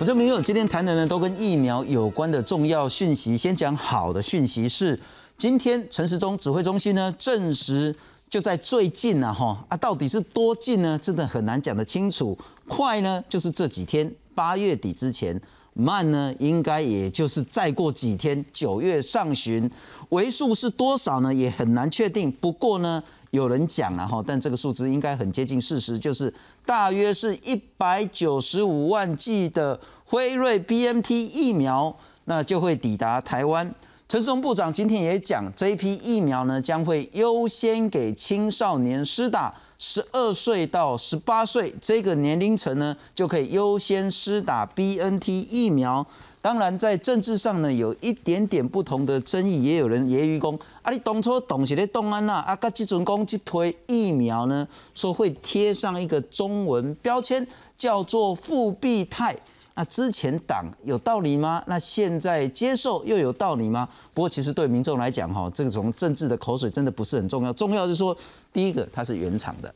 [0.00, 3.36] 我这边有今天谈的呢，都跟疫苗有关的重要讯息。
[3.36, 4.96] 先讲好的讯息是，
[5.36, 7.92] 今天陈时中指挥中心呢证实，
[8.30, 10.96] 就在最近啊，哈啊，到底是多近呢？
[10.96, 12.38] 真的很难讲得清楚。
[12.68, 15.36] 快呢，就是这几天八月底之前；
[15.74, 19.68] 慢呢，应该也就是再过几天九月上旬。
[20.10, 21.34] 为数是多少呢？
[21.34, 22.30] 也很难确定。
[22.30, 23.02] 不过呢。
[23.30, 26.32] 有人讲了哈，但这个数字应该很接近事实，就是
[26.64, 33.74] 大约是一百九十五万剂的辉瑞 BMT 疫苗，那就会抵达台湾。
[34.08, 46.06] 陈世忠部长今天也讲，这一批疫苗呢将会优先给青少年施打，十二岁到十八岁这个年龄层呢就可以优先施打 BNT 疫苗。
[46.48, 57.46] 当然，在政治上呢，有一点点不同的争议，也有人揶揄讲：啊，你当初动是咧动安呐，啊，甲即阵讲即批疫苗呢，说会贴上一个中文标签，
[57.76, 59.36] 叫做复必泰。
[59.74, 61.62] 那之前党有道理吗？
[61.66, 63.86] 那现在接受又有道理吗？
[64.14, 68.16] 不过，其实对民众来讲，哈，这个从政治的口水真的不是很重要，重要是说，
[68.54, 69.74] 第一个它是原厂的。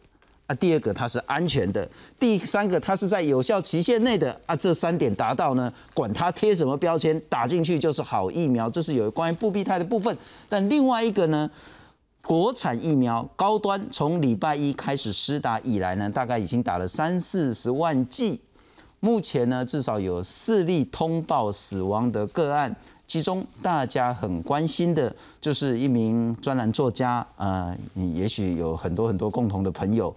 [0.54, 1.84] 第二个，它是安全的；
[2.18, 4.56] 第三个，它是在有效期限内的啊。
[4.56, 8.68] 这三点达到呢，管它贴什么标签，打进去就是好疫苗。
[8.70, 10.16] 这是有关于复必泰的部分。
[10.48, 11.50] 但另外一个呢，
[12.24, 18.40] 国产疫苗高端从礼拜一开始施打以来呢，大概已经打了三四十万剂。
[19.00, 22.76] 目前呢，至少有四例通报死亡的个案，
[23.08, 27.76] 其中大家很关心的就是一名专栏作家，呃，
[28.14, 30.14] 也许有很多很多共同的朋友。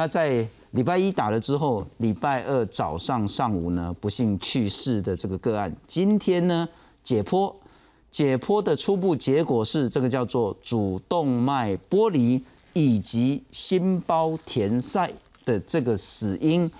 [0.00, 6.66] 他在礼拜一打了之后，礼拜二早上、上午呢，不幸去世的这个个案，今天呢
[7.04, 7.54] 解剖，
[8.10, 12.42] 解剖的初步结果是这个叫做主动脉剥离
[12.72, 15.12] 以及心包填塞
[15.44, 16.70] 的这个死因，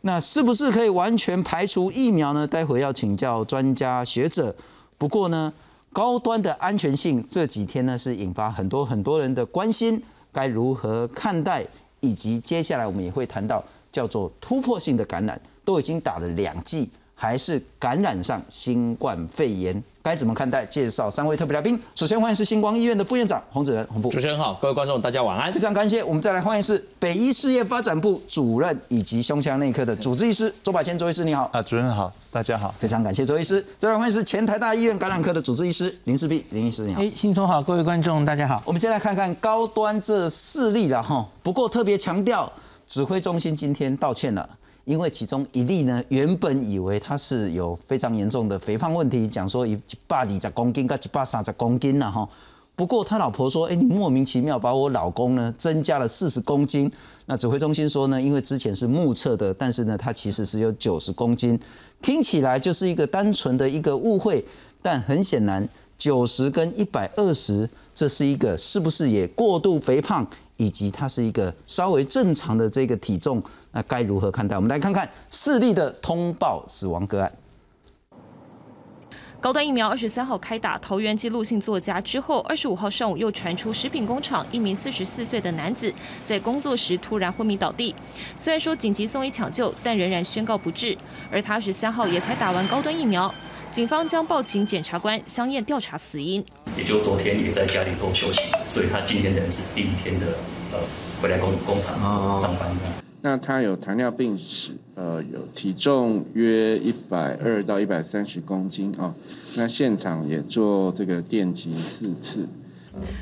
[0.00, 2.44] 那是不是可以完全排除疫苗呢？
[2.44, 4.52] 待会要请教专家学者。
[4.98, 5.52] 不过呢，
[5.92, 11.64] 高端的安全性这几天呢是引发很多很多人的关心，该如何看待？
[12.04, 20.66] 以及接下来我们也会谈到叫做突破性的感染，都已经打了两剂，还是感染上新冠肺炎，该怎么看待？
[20.66, 24.10] 介绍三位特别来宾，首先欢迎是星光医院的副院长洪子仁洪副。
[24.10, 25.50] 主持人好，各位观众大家晚安。
[25.50, 31.48] 非常感谢，我们再来欢迎是北医事业发展部主任以及胸腔内科的主治医师周百千周医师，你好。
[31.54, 32.74] 啊，主任好，大家好。
[32.78, 33.64] 非常感谢周医师。
[33.78, 37.00] 再来欢迎是前台大医院感染科的主治医师林世璧林医师，你好。
[37.00, 38.62] 哎，新聪好，各位观众大家好。
[38.66, 42.52] 我们先来看看高端这四例了哈，不过特别强调。
[42.86, 44.46] 指挥中心今天道歉了，
[44.84, 52.28] 因为其中一例呢，原本以为他是有非常严重的肥胖问题，讲说一百二十公斤跟一百三十公斤了哈。
[52.76, 56.90] 不过他老婆说，哎，你莫名其妙把我老公呢增加了四十公斤。
[57.26, 61.58] 那指挥中心说呢，因为之前是目测的，但是呢，他其实是有九十公斤，
[62.02, 64.44] 听起来就是一个单纯的一个误会。
[64.82, 65.66] 但很显然，
[65.96, 70.26] 九十跟一百二十，这是一个是不是也过度肥胖？
[70.56, 73.42] 以及它是一个稍微正常的这个体重，
[73.72, 74.56] 那该如何看待？
[74.56, 77.32] 我们来看看四例的通报死亡个案。
[79.40, 85.92] 高端疫苗二十三号开打，桃园记录性作家之后，二十五号上午又传出食品工厂一名四十四岁的男子
[86.24, 87.94] 在工作时突然昏迷倒地，
[88.38, 90.96] 虽然说紧急送医抢救，但仍然宣告不治。
[91.30, 93.34] 而他二十三号也才打完高端疫苗，
[93.74, 96.40] 警方将报请检察官相验调查死因。
[96.78, 100.26] 也就昨天也在家里做休息，所以他今天等于是第一天的
[100.70, 100.78] 呃
[101.20, 102.00] 回来工工厂
[102.40, 102.82] 上班的。
[103.20, 109.12] 那他有糖尿病史，呃，有体重约一百二到一百三十公斤啊。
[109.56, 112.46] 那现场也做这个电击四次。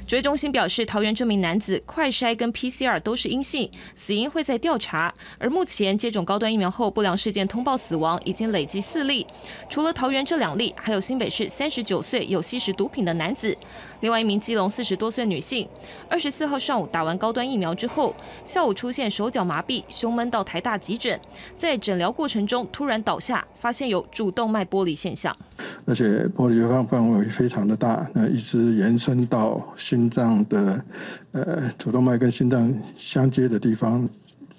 [0.07, 5.15] 追中心表示，桃园这名男子快筛跟 PCR 都是阴性，死因会在调查。
[5.39, 9.27] 而目前接种高端疫苗后不良事件通报死亡已经累计四例，
[9.69, 13.57] 除了桃园这两例，还有新北市三十九岁有吸食毒品的男子。
[14.03, 15.67] 另外一名基隆四十多岁女性，
[16.11, 18.15] 二十四号上午打完高端疫苗之后，
[18.45, 21.19] 下午出现手脚麻痹、胸闷，到台大急诊，
[21.57, 25.35] 在诊疗过程中突然倒下，发现有主动脉剥离现象，
[25.87, 30.85] 而且剥离范范围非常的大，那一直延伸到心脏的，
[31.31, 34.09] 呃，主动脉跟心脏相接的地方，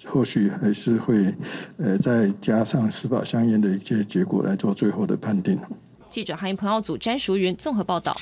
[0.06, 1.34] 后续还是会，
[1.76, 5.60] 呃，再加上司法相应的一些结果来做最后的判定。
[6.08, 8.16] 记者韩鹏奥组詹淑云综合报道。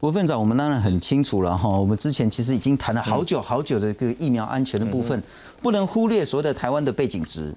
[0.00, 1.68] 部分长，我们当然很清楚了哈。
[1.68, 5.22] 我们之前其实已经谈了好久好久的这个疫苗安全的部分，
[5.60, 7.54] 不能忽略所有的台湾的背景值。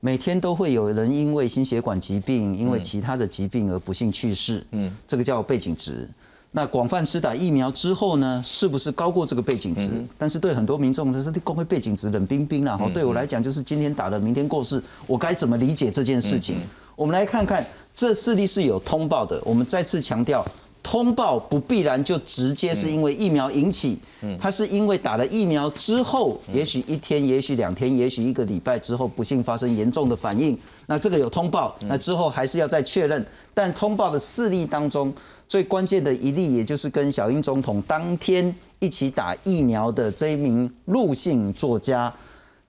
[0.00, 4.64] 每天都会有人因为心血管疾病、因为其他的疾病而不幸去世。
[4.72, 6.08] 嗯，这个叫背景值。
[6.50, 9.88] 那广泛施打疫苗之后呢，是不是高过这个背景值？
[10.16, 12.90] 但是对很多民众他是你公会背景值冷冰冰了哈。
[12.92, 16.58] 对我来讲，就是今天打了，明天过世，我该怎么理解这件事情？
[16.96, 17.64] 我们来看看
[17.94, 19.40] 这四例是有通报的。
[19.44, 20.44] 我们再次强调，
[20.82, 23.98] 通报不必然就直接是因为疫苗引起，
[24.38, 30.58] 它是因为打了疫苗之后，也许一天，也许两天，也许一个礼拜之后，不幸发生严重的反应。
[30.86, 33.24] 那这个有通报，那之后还是要再确认。
[33.52, 35.12] 但通报的四例当中，
[35.46, 42.12] 最关键的一例，也就是跟小英总统当天一起打疫苗的这一名陆姓作家，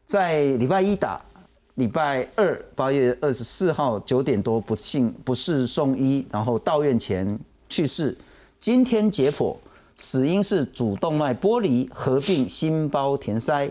[0.06, 1.22] 在礼拜一打。
[1.76, 7.40] 礼拜二八月二十四号九点多不幸不是送医，然后到院前
[7.70, 8.18] 去世。
[8.60, 9.56] 今天解剖，
[9.96, 13.70] 死因是主动脉剥离合并心包填塞。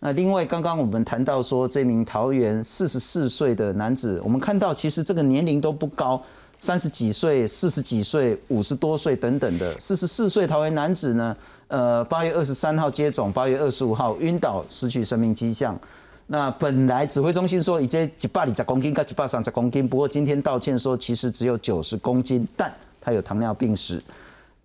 [0.00, 6.20] 那另外刚刚我们谈到说，这名桃园四十四岁的男子，我们看到其实这个年龄都不高，
[6.58, 9.78] 三十几岁、四十几岁、五十多岁等等的。
[9.80, 11.36] 四十四岁桃园男子呢，
[11.68, 15.78] 呃，八月二十三号接种，八月二十五号晕倒，失去生命迹象。
[16.26, 22.70] 那本来指挥中心说已经一百二十公斤，跟一百三十公斤，不过今天道歉说其实只有九十公斤，但
[23.04, 24.02] 还有糖尿病史。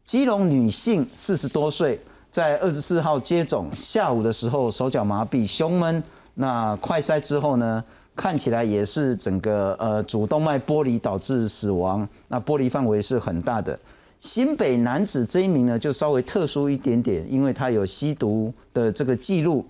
[0.03, 2.00] 基隆女性四十多岁，
[2.31, 6.01] 在二十四号接种，下午的时候手脚麻痹、胸闷，
[6.33, 7.83] 那快筛之后呢，
[8.15, 13.77] 看起来也是整个呃主动脉剥离导致死亡，那剥离范围是很大的。
[14.19, 19.63] 新北男子这一名呢就稍微特殊一点点，因为他有吸毒的这个记录。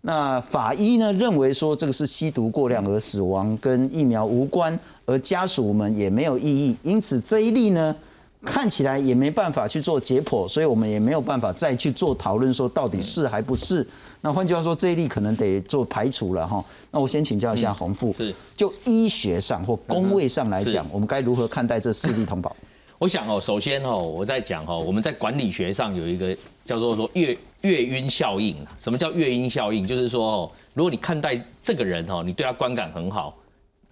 [0.00, 4.76] 那法医呢认为说这个是吸毒过量而死亡，跟疫苗无关，
[5.06, 7.94] 而家属们也没有异议，因此这一例呢
[8.44, 13.86] 看起来也没办法去做解剖，所以我们也没有办法再去做讨论说到底是还不是。
[14.20, 16.64] 那换句话说，这一例可能得做排除了哈。
[16.90, 22.54] 那我先请教一下洪富，是就医学上或工位上来讲，我们该如何看待这四例通报？
[22.98, 27.36] 我想哦，首先哦，我在讲哦，我们在管理学上有一个叫做说月。
[27.62, 29.86] 月晕效应什么叫月晕效应？
[29.86, 33.36] 就是说哦，如果你看待这个人哦，你对他观感很好，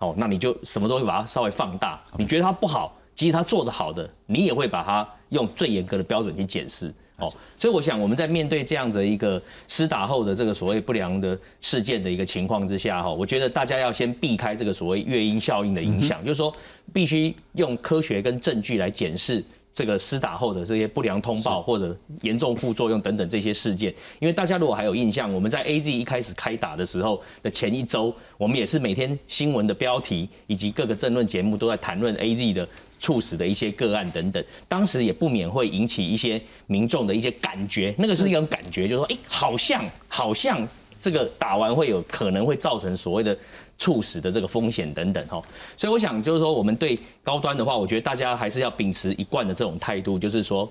[0.00, 2.02] 哦，那你就什么都会把它稍微放大。
[2.16, 6.90] 你觉得他不好，其实他做的好的，你也会把它用最严格的标准去检视。
[7.18, 7.28] 哦，
[7.58, 9.38] 所以我想我们在面对这样的一个
[9.68, 16.50] 施打后的这个所谓不良的事件的一个情况之下，哈，我觉得大家要先避开这个所谓月音效应的影响，就是说
[16.94, 19.44] 必须用科学跟证据来检视。
[19.72, 32.68] 这个施打后的这些不良通报或者严重副作用等等这些事件，因为大家如果还有印象，我们在 A Z 一开始开打的时候的前一周，我们也是每天新闻的标题以及各个政论节目都在谈论 A Z 的
[32.98, 40.66] 猝死的一些个案等等，当时也不免会引起一些民众的一些感觉，那个是一种感觉，就是说，哎，好像好像
[41.00, 43.36] 这个打完会有可能会造成所谓的。
[43.80, 45.42] 猝死的这个风险等等哈，
[45.74, 50.70] 所以我想就是说，我们对高端的话，我觉得大家还是要秉持一贯的这种态度，就是说，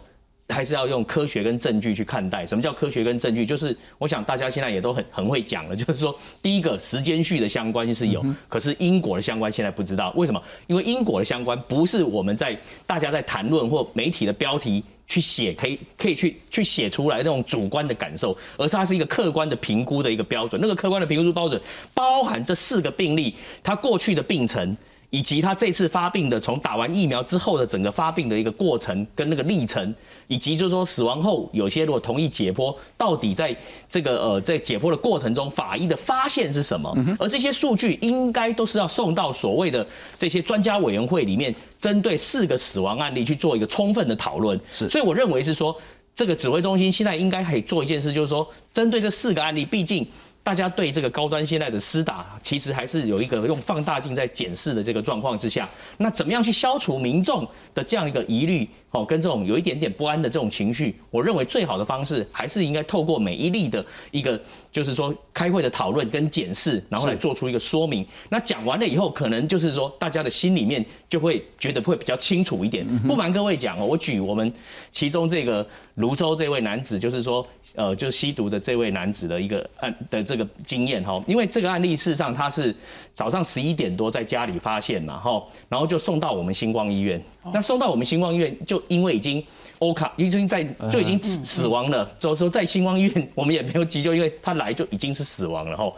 [0.49, 2.45] 还是要用科学跟证据去看待。
[2.45, 3.43] 什么叫科学跟证据？
[3.43, 10.39] 就是我想大家现在也都很很会讲了，就是说，第一个时间序的相关是有，可是因果的相关现在不知道为什么？
[10.67, 12.55] 因为因果的相关不是我们在
[12.85, 14.83] 大家在谈论或媒体的标题。
[15.09, 20.61] 去写可以可以去去写出来那种主观的感受，而是它是一个客观的评估的一个标准。
[20.61, 21.59] 那个客观的评估标准
[21.93, 24.77] 包含这四个病例，它过去的病程。
[25.11, 29.93] 以及他这次发病的，从打完疫苗之后的整个发病的一个过程跟那个历程，
[30.27, 33.55] 以及就是说死亡后有些如果同意解剖，到底在
[33.89, 36.95] 这个呃在解剖的过程中，法医的发现是什么？
[37.17, 39.85] 而这些数据应该都是要送到所谓的
[40.17, 44.59] 这些专家委员会里面，针对四个死亡案例去做一个充分的讨论。
[44.71, 45.75] 是，所以我认为是说，
[46.13, 50.07] 这个指挥中心现在应该可以做一件事，就是说，针对这四个案例，毕竟。
[50.43, 58.67] 大家对这个高端现在的施打，其实还是有一个用放大镜在检视的这个状况之下，那怎么样去消除民众的这样一个疑虑？
[58.91, 64.41] 哦，跟这种有一点点不安的这种情绪，我认为最好的方式还是应该透过每一例的一个，
[64.71, 68.03] 就是说开会的讨论跟检视，然后来做出一个说明。
[68.29, 72.83] 那讲完了以后，可能就是说大家的心里面就会觉得会比较清楚一点。
[73.07, 74.51] 不瞒各位讲哦，我举我们
[74.91, 77.45] 其中这个泸州这位男子，就是说。
[77.75, 82.75] 呃，就是吸毒的这位男子的一个案的这个经验哈，因为这个案例事实上他是
[83.13, 87.21] 早上十一点多在家里发现嘛哈，然后就送到我们星光医院，
[87.53, 89.43] 那送到我们星光医院就因为已经
[89.77, 95.91] 欧卡已经在就已经死亡了，所以说在星光医院我们也没有急救，因为他来就已经是死亡了哈。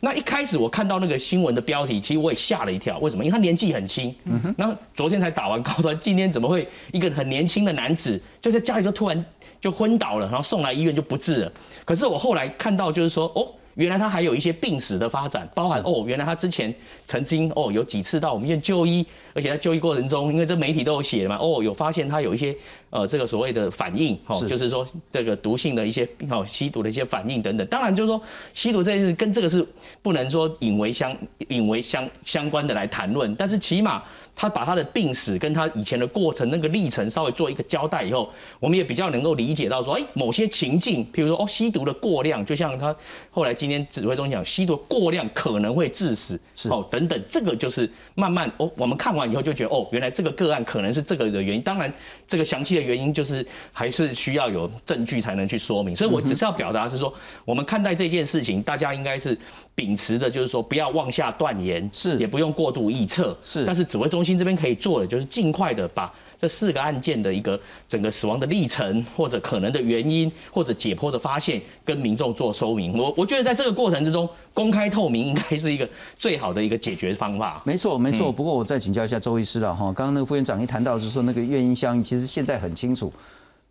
[0.00, 3.24] 那一开始我看到那个新闻的标题，其实我也吓了一跳，为什么？
[3.24, 4.14] 因为他年纪很轻，
[4.56, 9.24] 然后昨天才打完高端，今天怎么会一个很年轻的男子就在家里就突然。
[9.60, 11.52] 就昏倒了，然后送来医院就不治了。
[11.84, 16.74] 可是我后来看到，就是说，哦，原来他还有一些病史的发展，包含哦，原来他之前
[17.06, 22.54] 曾经哦有几次到我们院就医，而且在就医过程中，因为这媒体都有写嘛，哦有发现他有一些
[22.90, 27.66] 呃这个所谓的反应，哦就是说这个毒性的一些哦吸毒的一些反应等等。
[27.68, 28.20] 当然就是说
[28.54, 29.66] 吸毒这件事跟这个是
[30.02, 31.16] 不能说引为相
[31.48, 34.02] 引为相相关的来谈论，但是起码。
[34.38, 38.30] 他把他的病史跟他以前的过程那个历程稍微做一个交代以后，
[38.60, 42.94] 我们也比较能够理解到说，哎，某些情境，譬如说哦，吸毒的过量，就像他
[43.32, 46.38] 后来今天指挥中讲，吸毒过量可能会致死，
[46.70, 51.60] 哦，等等，这个就是慢慢哦，我们看完以后就觉得哦，原来这个个案可能是这个的原因。
[51.60, 51.92] 当然，
[52.28, 55.96] 这个详细的原因就是还是需要有证据才能去说明。
[55.96, 57.12] 所以我只是要表达是说，
[57.44, 59.36] 我们看待这件事情，大家应该是
[59.74, 63.64] 秉持的，就是说不要妄下断言，是也不用过度臆测，是。
[63.64, 64.27] 但是指挥中心。
[64.36, 67.58] 这边可以做的就是尽快的把这四个案件的一个
[67.88, 72.96] 整个死亡的历程，或者可能的原因，或者解剖的发现，跟民众做说明。
[72.98, 77.62] 我我觉得在这个过程之中，公开透明应该是一个最好的一个解决方法。
[77.64, 78.30] 没错，没错。
[78.30, 83.12] 不过我再请教一下周医师了哈，刚刚那个副院长一谈到就是说那个原因相应，其实现在很清楚，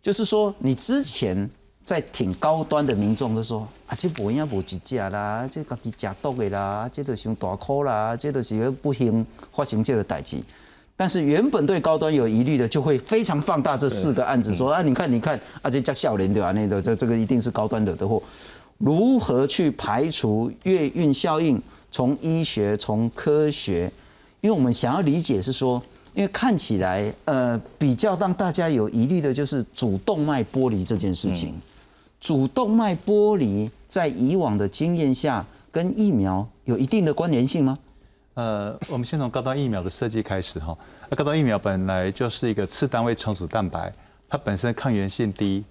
[0.02, 1.48] 就是说你之前
[1.88, 10.36] 在挺高端的民众都说啊，这不应该不几价啦，这家己食毒的啦，这都伤大苦啦，这都是不幸发生这个代志。
[10.98, 16.52] 但是原本对高端有疑虑的，就会非常放大这四个案子，说啊，你看，你看，啊，这叫笑脸对吧？
[16.52, 18.22] 那个这这个一定是高端惹的祸。
[18.76, 21.58] 如何去排除月运效应？
[21.90, 23.90] 从医学，从科学，
[24.42, 31.54] 因为我们想要理解是说，因为看起来，呃，比较让大家有疑虑的就是主动脉剥离这件事情。
[32.20, 37.78] 主动脉剥离在以往的经验下，跟疫苗有一定的关联性吗？
[38.34, 40.76] 呃，我们先从高端疫苗的设计开始哈。
[41.08, 43.92] 那高端疫苗本来就是一个次单位重组蛋白，
[44.28, 45.64] 它本身抗原性低，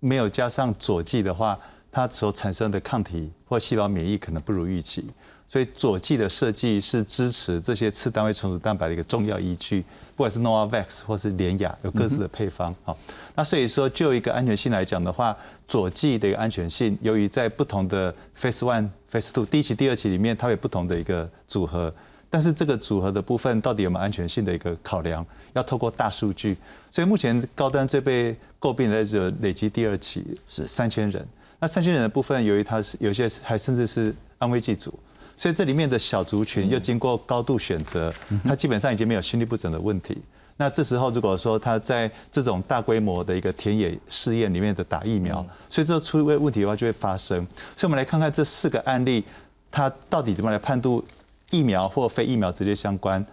[0.00, 1.58] 没有加上佐剂的话，
[1.90, 5.06] 它所产生的抗体或细胞免疫可能不如预期。
[5.46, 9.82] 所以佐剂的设计是支持这些次单位重组蛋白的一个重要依据，
[10.16, 12.96] 不管是 Novavax 或是联雅有各自的配方哈。
[13.36, 21.92] 那所以说就一个安全性来讲的话，佐剂的一个安全性，由于在不同的 Phase One、Phase Two 第一期、第二期里面，它有不同的一个组合。
[22.30, 26.56] 但是这个组合的部分到底有没有安全性的一个考量，要透过大数据。
[26.90, 31.24] 所以目前高端最被诟病的是累积第二期是三千人，
[31.60, 34.92] 那三千人的部分，由于它是有些还甚至是安慰剂组，
[35.38, 40.18] 所以这里面的小族群又经过高度选择，它基本上已经没有心律不整的问题。
[40.56, 47.44] 那这时候如果说他在这种大规模的一个田野试验里面的打疫苗，所以这出问问题的话就会发生。
[47.76, 49.24] 所以我们来看看这四个案例，
[49.70, 51.02] 它到底怎么来判断？
[51.50, 53.24] 疫苗或非疫苗直接相关，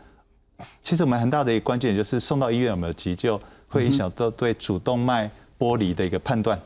[0.83, 6.59] 其实我们很大的一个关键就是送到医院有没有急救，会影响到对主动脉剥离的一个判断。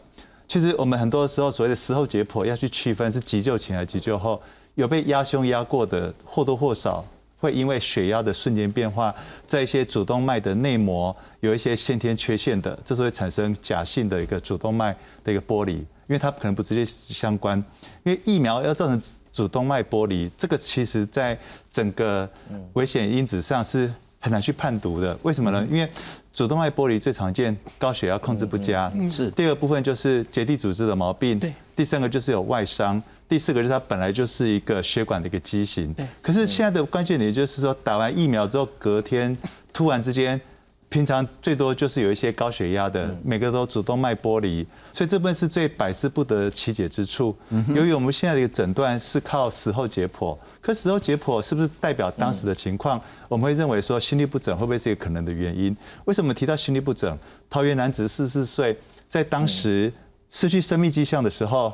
[0.49, 4.41] 其实我们很多时候所谓的时候解剖要去区分是急救前还是急救后，
[4.73, 7.05] 有被压胸压过的或多或少
[7.37, 9.13] 会因为血压的瞬间变化，
[9.47, 17.57] 在一些主动脉的内膜有一些先天缺陷的，这是会产生假性的一个主动脉的一个剥离，因为它可能不直接相关，
[18.03, 19.01] 因为疫苗要造成。
[19.35, 21.37] 主动脉剥离，这个其实在
[21.69, 22.25] 整个
[22.71, 25.19] 危险因子上是很难去判读的。
[25.23, 25.67] 为什么呢？
[25.69, 25.89] 因为
[26.31, 36.05] 主动脉剥离最常见高血压控制不佳，是第二部分就是结缔组织的毛病，对，第三个就是有外伤，第四个就是它本来就是一个血管的一个畸形，对。
[36.21, 39.37] 可是现在的关键点就是说，打完疫苗之后隔天
[39.73, 40.39] 突然之间。
[40.87, 47.35] 平常最多就是有一些高血压的，每个都主动脉剥离，所以这部分是最百思不得其解之处。
[47.73, 53.01] 由于我们现在的一个诊断是靠死后解剖，可死后解剖是不是代表当时的情况？
[53.27, 55.75] 我们会认为说心律不整会不会是一个可能的原因？
[56.05, 57.17] 为什么提到心律不整？
[57.49, 58.77] 桃园男子四十四岁，
[59.09, 59.91] 在当时
[60.31, 61.73] 失去生命迹象的时候，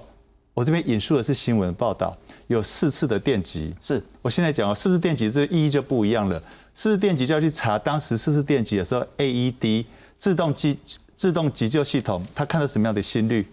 [0.54, 2.16] 我这边引述的是新闻报道，
[2.48, 3.74] 有四次的电击。
[3.82, 6.42] 是我现在讲哦，四次电击这意义就不一样了。
[6.76, 9.86] 四次电极就要去查当时四次电极的时候，AED
[10.20, 10.78] 自动急
[11.16, 13.48] 自动急救系统，它看到什么样的心率？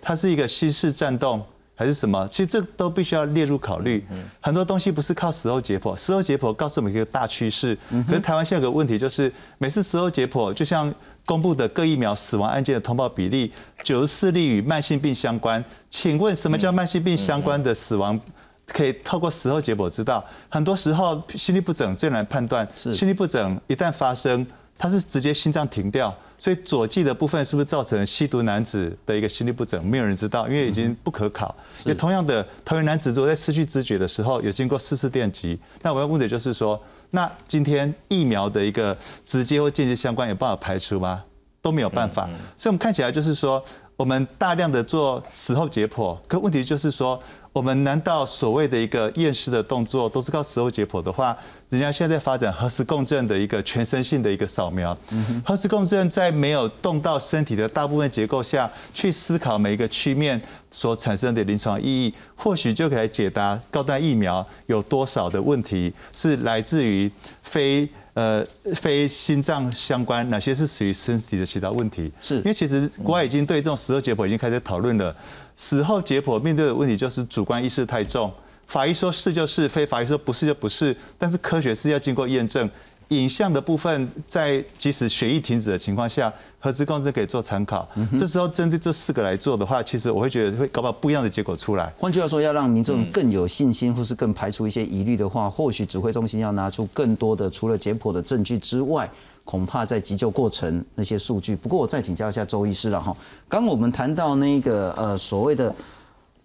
[0.00, 1.44] 它是一个心室颤动
[1.74, 2.28] 还是什么？
[2.28, 4.04] 其实这都必须要列入考虑。
[4.40, 7.76] 很多东西不是靠时候解剖，时候解剖告诉我们一个大趋势。
[8.06, 10.92] 可是台湾现在有个问题，就是每次时候解剖，就像
[11.26, 13.52] 公布的各疫苗死亡案件的通报比例，
[13.82, 15.64] 九十四例与慢性病相关。
[15.88, 18.20] 请问什么叫慢性病相关的死亡？
[18.66, 22.66] 可以透过时候解剖知道，很多时候心律不整最难判断。
[22.74, 24.46] 心律不整一旦发生，
[24.78, 29.86] 它是直接心脏停掉，所以左剂的部分是不是造成吸毒男子的一个心律不整？
[29.86, 31.54] 没有人知道，因为已经不可考。
[31.84, 36.82] 也同样的，桃园男子如果在失去知觉的时候有经过四次电击，那我要问的就是说，
[37.14, 41.22] 那今天疫苗的一个直接或间接相关有办法排除吗？
[41.62, 42.28] 都没有办法。
[42.58, 43.62] 所以我们看起来就是说，
[43.96, 47.18] 我们大量的做死后解剖，可问题就是说。
[47.54, 51.36] 我们难道所谓的一个验尸的动作都是靠死后解剖的话，
[51.68, 54.96] 人家现在发展核磁共振的一个全身性的一个扫描，
[55.44, 67.08] 核磁共振在没有动到身体的大部分结构下去思考每一个曲面所产生的临床意义，或许就可以解答高端疫苗有多少的问题是来自于
[67.42, 67.88] 非。
[68.14, 68.46] 呃，
[68.76, 72.12] 非心脏相关，哪些是属于身体的其他问题？
[72.20, 75.12] 是因为其实国外已经对这种死后解剖已经开始讨论了。
[75.56, 78.32] 死后解剖面对的问题就是主观意识太重，
[78.66, 82.68] 法医说是就是非，法医说不是就不是，但是科学是要经过验证。
[83.08, 87.86] 影像的部分，在即使血液停止的情况下，核磁共振可以做参考。
[88.16, 91.92] 这时候针对这四个来做的话，其实我会觉得会搞不好不一样的结果出来。
[91.98, 99.08] 换句话说，要让民众更有信心，或是更排除一些疑虑的话，或许指挥中心要拿出更多的除了解剖的证据之外，
[99.44, 101.54] 恐怕在急救过程那些数据。
[101.54, 103.16] 不过我再请教一下周医师了哈，
[103.48, 105.74] 刚我们谈到那个呃所谓的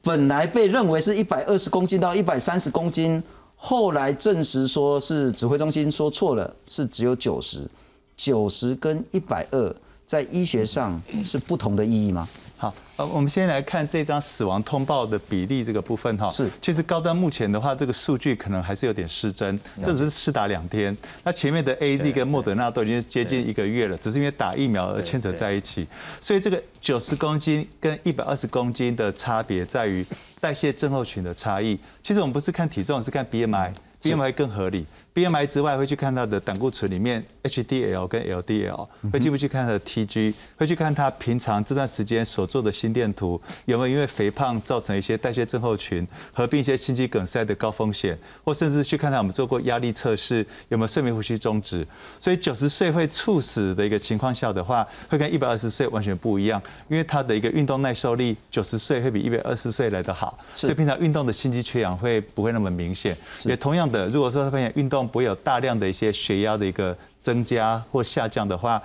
[0.01, 3.21] 本来被认为是一百二十公斤到一百三十公斤。
[3.61, 7.69] 后来证实说是指挥中心说错了，是只有九十，
[8.15, 9.75] 九十跟一百二
[10.09, 12.27] 在医学上是不同的意义吗？
[12.57, 16.27] 好，呃，我们先来看这张死亡通报的比例这个部分哈。
[16.31, 20.97] 是，其实高端目前的话，这个数据可能还是有点失真，这只是试打两天。
[21.23, 25.87] 那前面的 A Z 跟莫德纳都已经接近一个月了，只是因为打疫苗而牵扯在一起。
[26.19, 30.03] 所以这个九十公斤跟一百二十公斤的差别在于
[30.41, 31.77] 代谢症候群的差异。
[32.01, 34.87] 其实我们不是看体重，是看 B M I，B M I 更合理。
[35.13, 51.85] BMI 之外，会去看它的胆固醇里面 HDL 跟 LDL，会进不去看它的 TG，会去看它平常这段时间所做的心电图有没有因为肥胖造成一些代谢症候群，合并一些心肌梗塞的高风险，或甚至去看看我们做过压力测试有没有睡眠呼吸中止。
[52.19, 63.17] 所以九十岁会猝死的一个情况下的话，会跟一百二十岁完全不一样，因为它的一个运动耐受力九十岁会比一百二十岁来得好，所以平常运动的心肌缺氧会不会那么明显。
[63.43, 68.81] 也同样的，如果说他发现运动不会有大量的一些血压的一个增加或下降的话，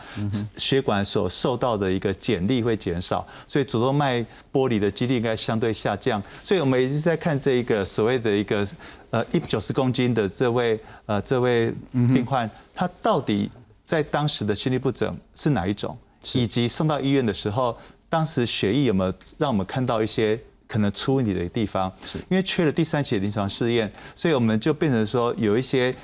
[0.56, 6.22] 血管所受到的一个剪力会减少，所以主动脉剥离的几率应该相对下降。
[6.42, 8.66] 所以我们一直在看这一个所谓的一个
[9.10, 13.50] 呃一九十公斤的这位呃这位病患，他到底
[13.86, 15.96] 在当时的心律不整是哪一种，
[16.34, 17.76] 以及送到医院的时候，
[18.08, 20.38] 当时血液有没有让我们看到一些。
[20.74, 25.94] 可能出问题的地方，是因为缺了第三期的临床试验，所以我们就变成说有一些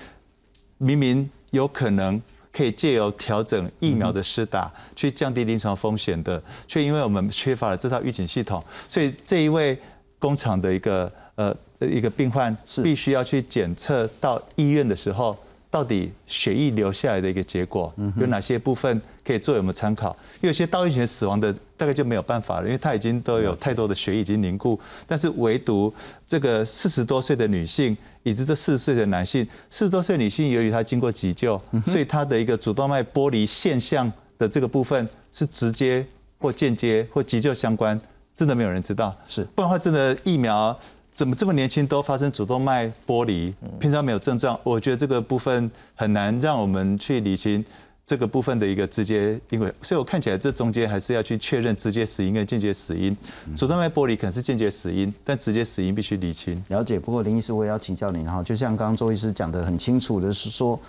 [0.78, 9.76] 明明有可能可以借由调整疫苗的施打去降低临床风险的，却因为我们缺乏了这套预警系统，所以这一位
[10.20, 15.36] 工厂的一个呃一个病患是必须要去检测到医院的时候。
[15.70, 20.16] 到底血液留下来的一个结果有哪些部分可以作为我们参考？
[20.40, 24.78] 有些道医前死亡的大概就没有办法了，因为他已经都有太多的血液已经凝固。
[25.06, 25.94] 但是唯独
[26.26, 36.04] 这个四十多岁的女性以及这四十岁的男性，四十多岁女性由于她经过急救，所以她的一个主动脉剥离现象的这个部分是直接
[36.38, 37.98] 或间接或急救相关，
[38.34, 39.16] 真的没有人知道。
[39.28, 40.76] 是，不然的话真的疫苗。
[41.20, 43.54] 怎么这么年轻都发生主动脉剥离？
[43.78, 47.62] 平常没有症状，我觉得这个部分很难让我们去理清
[48.06, 53.14] 这个部分的一个直接因为，所以我看起来这中间还是要去确认直接死因跟间接死因。
[53.54, 56.64] 主动脉剥离可能是间接死因，但直接死因必须理清。
[56.68, 56.98] 了解。
[56.98, 60.80] 不过林医师，我也要请教您哈，就像刚刚周医师讲的很清楚的是说，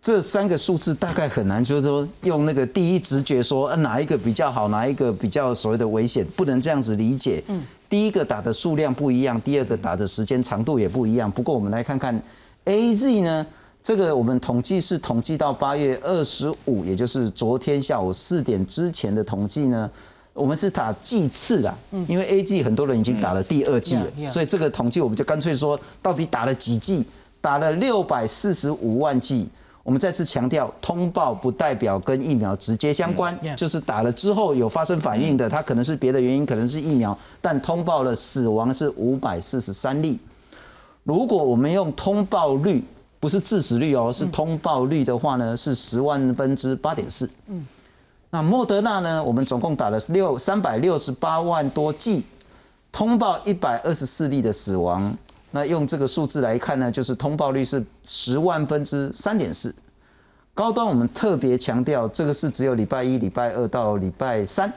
[0.00, 7.42] 这三个数字大概很难，就是说用那个第一直觉说，呃哪一个比较好，哪一个比较所谓的危险，不能这样子理解。
[7.48, 7.62] 嗯。
[7.88, 11.30] 第一个打的数量不一样，第二个打的时间长度也不一样。
[11.30, 12.22] 不过我们来看看
[12.64, 13.46] A Z 呢，
[13.82, 19.90] 这个我们统计是统计到八月二十五，也就是昨天下午四点之前的统计呢，
[20.34, 27.06] 我们是打剂次啦，因为 A Z 很多人已经打了第二剂了，所以这个统计我们就干脆说到底打了几剂，
[27.40, 29.48] 打了六百四十五万剂。
[29.88, 40.18] 我们再次强调，通报不代表跟疫苗直接相关，就是打了之后有发生反应的，它可能是别的原因，可能是疫苗，但通报了死亡是五百四十三例。
[41.04, 42.84] 如果我们用通报率，
[43.18, 47.26] 不是致死率哦，是通报率的话呢，是十万分之八点四。
[47.46, 47.66] 嗯，
[48.28, 52.24] 那莫德纳呢，我们总共打了六三百六十八万多剂，
[52.92, 55.16] 通报一百二十四例的死亡。
[55.50, 59.74] 那用这个数字来看呢，就是通报率是十万分之三点四。
[60.54, 64.72] 高端我们特别强调，这个是只有礼拜一、礼拜二到礼拜三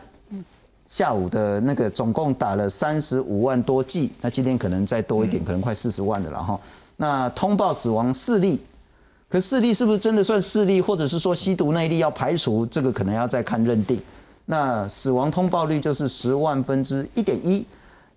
[0.86, 4.12] 下午的那个，总共打了三十五万多剂。
[4.22, 6.60] 那今天可能再多一点，可能快四十万的了哈。
[6.98, 8.62] 那通报死亡四例，
[9.28, 12.66] 可四例是不是真的算四例，或者是说吸毒那一例要排除？
[12.68, 14.00] 这个可能要再看认定。
[14.46, 17.66] 那死亡通报率就是十万分之一点一。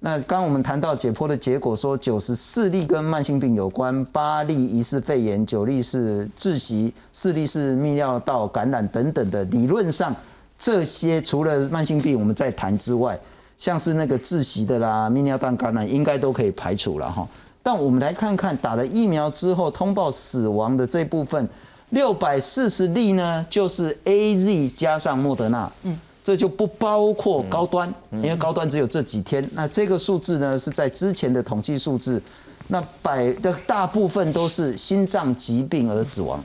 [0.07, 9.43] 那刚我们谈到解剖的结果，说九十四例跟慢性病有关，八例疑似肺炎，九例是窒息，四例是泌尿道感染等等的。
[9.45, 10.15] 理论上，
[10.59, 13.19] 这些除了慢性病我们在谈之外，
[13.57, 17.27] 像是那个窒息的啦、泌尿道感染，应该都可以排除了哈。
[17.63, 21.49] 但我们来看看打了疫苗之后通报死亡的这部分，
[21.89, 25.99] 六百四十例呢，就是 A Z 加上莫德纳，嗯。
[26.25, 29.47] 这就不包括高端，因为高端只有这几天。
[29.53, 32.21] 那这个数字呢，是在之前的统计数字。
[32.67, 36.43] 那百的大部分都是心脏疾病而死亡，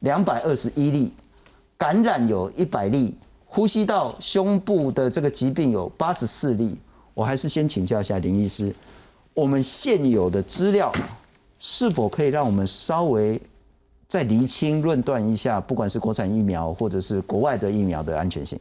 [0.00, 1.12] 两百二十一例，
[1.76, 6.76] 感染有一百例，呼吸道胸部的这个疾病有八十四例。
[7.14, 8.74] 我还是先请教一下林医师，
[9.32, 10.92] 我们现有的资料
[11.60, 13.40] 是否可以让我们稍微
[14.08, 18.58] 再厘清论断一下，不管是国产疫苗或者是国外的疫苗的安全性？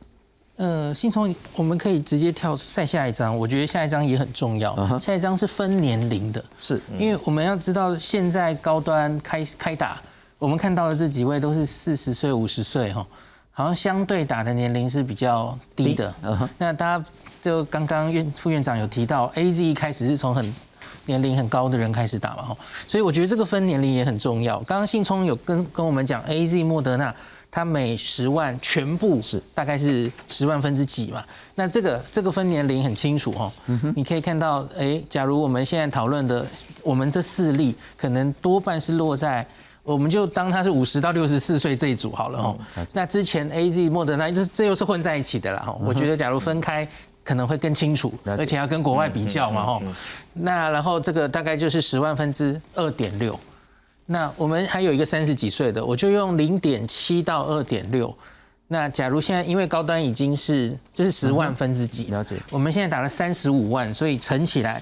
[0.57, 3.37] 呃，信聪，我们可以直接跳再下一张。
[3.37, 4.99] 我觉得下一张也很重要。
[4.99, 10.01] 下一张是分年龄的，是因为我们要知道现在高端开开打，
[10.39, 13.05] 我们看到的这几位都是四十岁、五十岁哈，
[13.51, 16.11] 好像相对打的年龄是比较低的。
[16.57, 17.05] 那大家
[17.39, 20.55] 就刚刚院副院长有提到，A Z 一开始是从很
[21.05, 24.57] 年龄很高的人开始打嘛哈，所以我觉得这个分年龄也很重要。
[24.61, 27.13] 刚刚信聪有跟跟我们讲 A Z 莫德纳。
[27.57, 31.23] 它每十万全部是大概是十万分之几嘛？
[31.55, 33.51] 那这个这个分年龄很清楚哦。
[33.95, 36.45] 你可以看到，哎，假如我们现在讨论的，
[36.83, 39.43] 我们这四例可能多半是落在，
[39.81, 42.55] 我们就当它是五十到六十四岁这一组好了哦。
[42.93, 45.75] 那之前 A Z 莫德纳就是这又是混在一起的啦。
[45.83, 46.87] 我觉得假如分开
[47.23, 49.81] 可能会更清楚，而且要跟国外比较嘛吼。
[50.31, 53.39] 那然后这个大概就是十万分之二点六。
[54.09, 58.15] 那我们还有一个三十几岁的，我就用零点七到二点六。
[58.67, 62.37] 那假如现在因为高端已经是这是十万分之几，了解。
[62.49, 64.81] 我们现在打了三十五万，所以乘起来，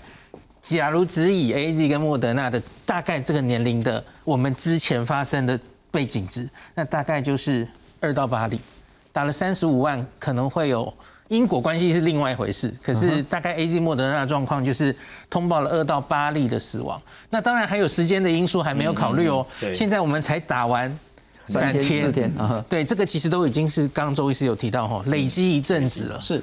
[0.61, 5.59] 假如只以 A Z 跟莫德纳的大概这个年龄的，我们之前发生的
[5.89, 7.67] 背景值，那大概就是
[7.99, 8.59] 二到八例，
[9.11, 10.93] 打了三十五万可能会有。
[11.27, 14.95] 因果关系是另外一回事，可是大概 A Z 莫德纳的状况就是
[15.27, 17.01] 通报了二到八例的死亡。
[17.31, 19.43] 那当然还有时间的因素还没有考虑哦。
[19.73, 20.95] 现在我们才打完
[21.47, 22.31] 三天四天，
[22.69, 26.21] 对，这个其实都已经是刚刚周医师有提到哈，累积一阵子了。
[26.21, 26.39] 是。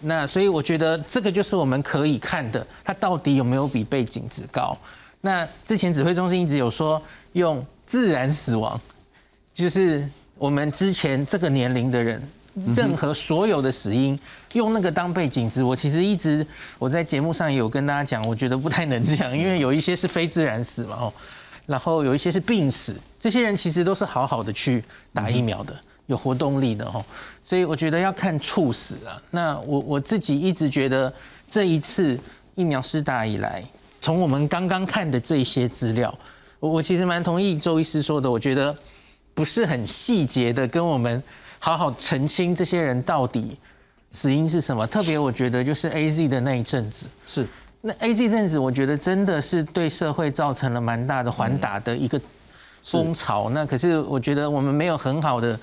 [0.00, 4.76] 那所以我觉得这个就是我们可以看的，它到底有没有比背景值高？
[5.20, 7.00] 那之前指挥中心一直有说
[7.34, 8.80] 用自然死亡，
[9.52, 12.22] 就是我们之前这个年龄的人。
[12.74, 14.18] 任何所有的死因
[14.52, 16.46] 用那个当背景值，我其实一直
[16.78, 21.12] 我在节目上有跟大家讲，我觉得不太能这样，因为有一些是非自然死嘛，哦，
[21.64, 24.84] 然后有一些是病死，这些人其实都是好好的去
[25.14, 25.74] 打疫苗的，
[26.06, 27.02] 有活动力的，哦，
[27.42, 29.16] 所以我觉得要看猝死啊。
[29.30, 31.10] 那我我自己一直觉得
[31.48, 32.18] 这一次
[32.54, 33.64] 疫苗施打以来，
[34.00, 36.14] 从我们刚刚看的这些资料，
[36.60, 38.76] 我我其实蛮同意周医师说的，我觉得
[39.32, 41.22] 不是很细节的跟我们。
[41.64, 43.56] 好好澄清这些人到底
[44.10, 44.84] 死因是什么？
[44.84, 47.46] 特别我觉得就是 A Z 的那一阵子，是
[47.80, 52.20] 那 A Z 阵子，我觉得真的是对社会造成了蛮大的环打的一个
[52.82, 53.48] 风潮。
[53.50, 55.56] 那可是我觉得我们没有很好的。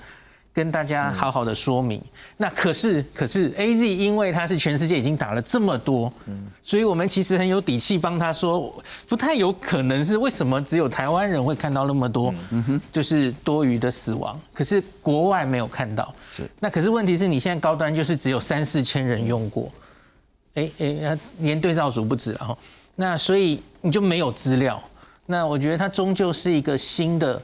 [0.52, 2.02] 跟大家好好的说明，
[2.36, 6.12] 那可是可是 A Z 因为它是全世界已经打了这么多，
[6.60, 12.34] 所以我们其实很有底气帮他说，不太有可能是为什么只有台湾人会看到那么多，
[12.90, 16.12] 就是多余的死亡，可是国外没有看到。
[16.32, 19.70] 是，那可是问题是你现在高端就是只有三四千人用过，
[20.54, 22.58] 哎哎，连对照组不止了
[22.96, 24.82] 那所以你就没有资料，
[25.26, 27.40] 那我觉得它终究是一个新的。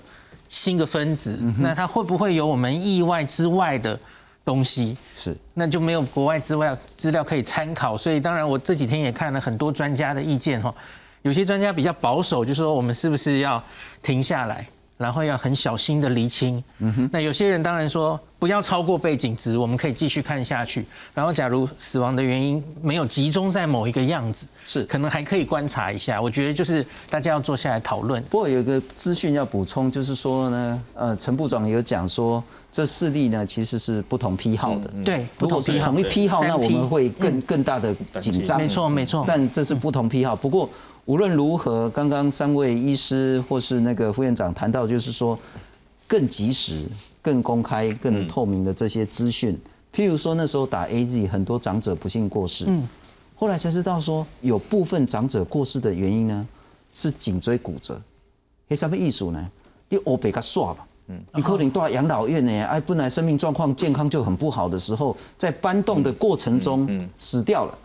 [0.48, 3.98] 新的分子，那它会不会有我们意外之外的
[4.44, 4.96] 东西？
[5.14, 7.96] 是，那就没有国外之外资料可以参考。
[7.96, 10.74] 所以，当然我这几天也看了很多专家的意见哈，
[11.22, 13.62] 有些专家比较保守，就说我们是不是要
[14.02, 14.66] 停下来？
[14.96, 16.62] 然后要很小心的厘清。
[16.78, 17.10] 嗯哼。
[17.12, 20.86] 那有些人当然说不要超过背景值，我们可以继续看下去。
[21.14, 26.20] 然后假如死亡的原因没有集中在某一个样子，是可能还可以观察一下。
[26.20, 28.22] 我觉得就是大家要坐下来讨论。
[28.24, 34.90] 不过有个资讯要补充，就是说呢，呃，陈部长有讲说这四例呢其实是不同批号的。
[35.04, 38.58] 对，如果是同一批号，那我们会更更大的紧张。
[38.58, 39.24] 没错没错。
[39.26, 40.34] 但这是不同批号。
[40.34, 40.68] 不过。
[41.06, 45.38] 无论如何，刚刚三位医师或是那个副院长谈到，就是说
[46.08, 46.84] 更及时、
[47.22, 49.56] 更公开、更透明的这些资讯。
[49.94, 52.82] 譬如说那时候打 A Z，很多长者不幸过世，嗯，
[53.36, 56.46] 后来才知道说有部分长者过世的原因呢
[56.92, 58.00] 是颈椎骨折。
[58.68, 59.48] 嘿，什么艺术呢？
[59.88, 67.78] 你欧北个刷吧，嗯，你可能到养老院呢，哎，本来生命状况健康就很不好的时候，在搬动的过程中死掉了。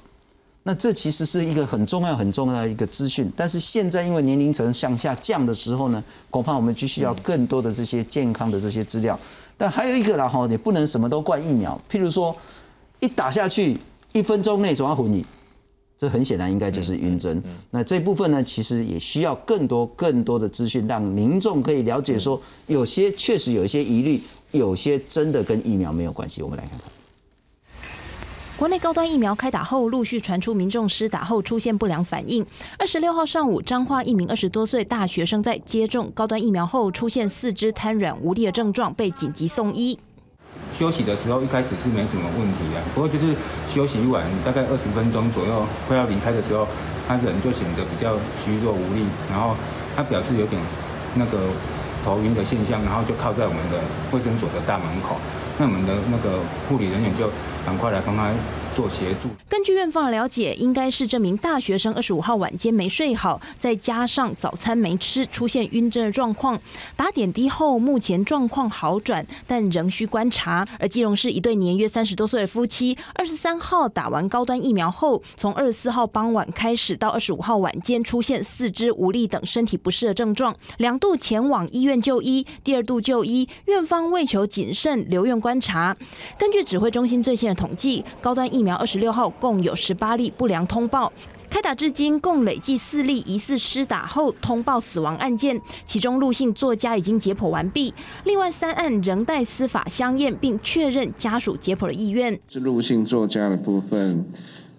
[0.63, 3.31] 那这其实是一个很重要、很重要的一个资讯。
[3.35, 9.19] 但是现在因为年龄层向下降的时候呢，恐怕我们就需要更多的这些健康的这些资料。
[9.57, 11.79] 但还有一个啦哈，你不能什么都怪疫苗。
[11.89, 12.35] 譬如说，
[12.99, 13.77] 一打下去
[14.13, 15.25] 一分钟内总要昏你，
[15.97, 17.41] 这很显然应该就是晕针。
[17.71, 24.21] 那这部分呢，其实也需要更多、更多的资讯，让民众可以了解说，有些确实有一些疑虑，
[24.51, 26.43] 有些真的跟疫苗没有关系。
[26.43, 26.89] 我们来看看。
[28.61, 32.45] 国内高端疫苗开打后，陆续传出民众施打后出现不良反应。
[32.77, 39.97] 二十六号上午，彰化一名二十多岁大学生在接种高端疫苗后出现四肢瘫软无力的症状，被紧急送医。
[40.77, 43.33] 休息的时候一开始是没什么问题的，不过就是
[43.67, 46.67] 休息完大概二十分钟左右，快要离开的时候，
[47.07, 48.13] 他人就显得比较
[48.45, 49.55] 虚弱无力，然后
[49.95, 50.61] 他表示有点
[51.15, 51.49] 那个
[52.05, 55.17] 头晕的现象，然后就靠在我们的卫生所的大门口。
[55.57, 57.29] 那我们的那个护理人员就
[57.65, 58.31] 赶快来帮他
[58.75, 59.29] 做协助。
[59.49, 66.59] 根据院方的了解，应该是这名大学生二十五号晚间没睡好，再加上早餐没吃，出现晕针的状况。
[66.95, 70.67] 打点滴后，目前状况好转，但仍需观察。
[70.79, 85.95] 而基隆市一对年约三十多岁的夫妻，二十三号打完高端疫苗后，从二十四号傍晚开始到二十五号晚间出现四肢无力等身体不适的症状，两度前往医院就医，第二度就医，院方为求谨慎，留院观察。
[86.37, 91.11] 根据指挥中心最新的统计，高端疫苗二十六号共有十八例不良通报，
[91.49, 97.93] 开打至今共累计四例疑似施打后通报死亡案件，其中陆姓作家已经解剖完毕，
[98.23, 102.39] 另外三案仍待司法相验，并确认家属解剖的意愿。
[102.47, 104.25] 是陆姓作家的部分，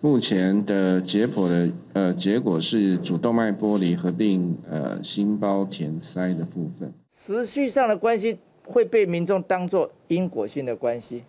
[0.00, 6.92] 目前的解剖的呃结果是主动脉剥离合并呃心包填塞的部分。
[7.10, 11.22] 时序上的关系会被民众当作因果性的关系，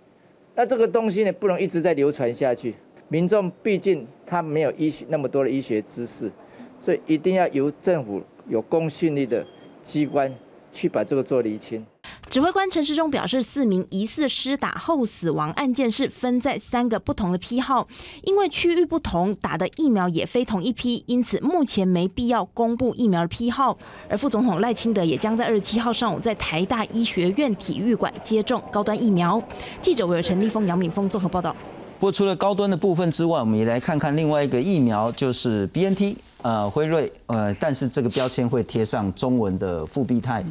[0.55, 2.75] 那这个东西呢不能一直在流传下去。
[3.09, 6.31] 民众毕竟他没有医学那么多的医学知识，
[6.79, 9.45] 所以一定要由政府有公信力的
[9.83, 10.33] 机关
[10.71, 11.85] 去把这个做厘清。
[12.29, 17.87] 指挥官陈世忠表示，四名疑似施打后死亡案件是分在三个不同的批号，
[18.23, 23.77] 因为区域不同，打的疫苗也非同一批，因此目前没必要公布疫苗批号。
[24.09, 29.41] 而副总统赖清德也将在二十七号上午在台大医学院体育馆接种高端疫苗。
[29.81, 31.55] 记者韦尔陈立峰、杨敏峰综合报道。
[31.99, 40.43] 不过除了高端的部分之外，我们也来看看另外一个疫苗，就是 B N T，呃，辉瑞，呃，但是这个标签会贴上中文的复必泰。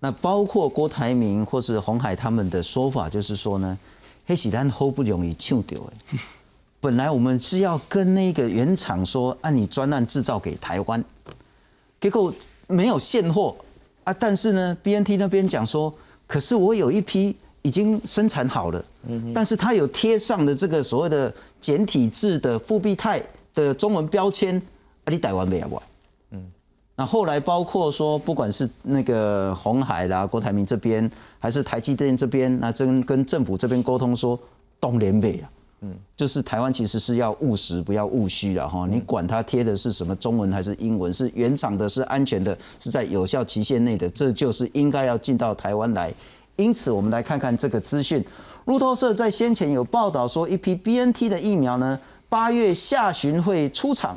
[0.00, 3.78] 那包括郭台铭或是红海他们的说法，就是说呢，
[4.26, 6.18] 黑喜单 hold 不容易抢掉哎。
[6.80, 11.04] 本来我们是要跟那个原厂说，按你专案制造给台湾，
[12.00, 12.32] 结果
[12.68, 13.56] 没有现货
[14.04, 14.12] 啊。
[14.12, 15.92] 但是呢，B N T 那边讲说，
[16.26, 17.36] 可是我有一批。
[17.62, 18.84] 已经生产好了，
[19.34, 23.20] 但是它有贴上的这个所谓的简体字的复必泰
[23.52, 24.56] 的中文标签，
[25.02, 25.82] 啊，你台湾没有啊？
[26.30, 26.46] 嗯，
[26.98, 34.38] 那后来包括说，不管是那个红海啦、郭台铭这边，还是台积电这边，那真跟政府这边沟通说，
[34.80, 35.50] 东联北啊，
[35.82, 38.86] 嗯，就是台湾其实是要务实，不要务虚了哈。
[38.86, 46.10] 你管它贴的是什么中文还是英文，是原厂的，是安全的，是在有效期限内的，这就是应该要进到台湾来。
[46.56, 48.24] 因此，我们来看看这个资讯。
[48.64, 54.16] 路透社在先前有报道说，一批 BNT 的疫苗呢，八月下旬会出厂。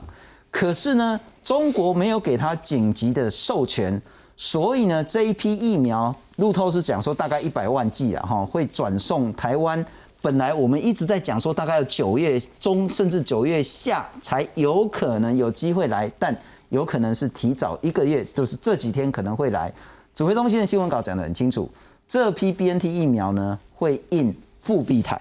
[0.49, 3.99] 可是呢，中国没有给他紧急的授权，
[4.37, 9.83] 所以呢，这一批疫苗，路透是讲说大概一百万剂啊，哈，会转送台湾。
[10.21, 16.37] 本来我们一直在讲说，大概要九月中甚至九月下才有可能有机会来，但
[16.69, 19.73] 有可能是提早一个月，就是这几天可能会来。
[20.13, 21.67] 指挥中心的新闻稿讲得很清楚。
[22.07, 24.31] 这批 B N T 疫苗呢，会印
[24.61, 25.19] 复必泰。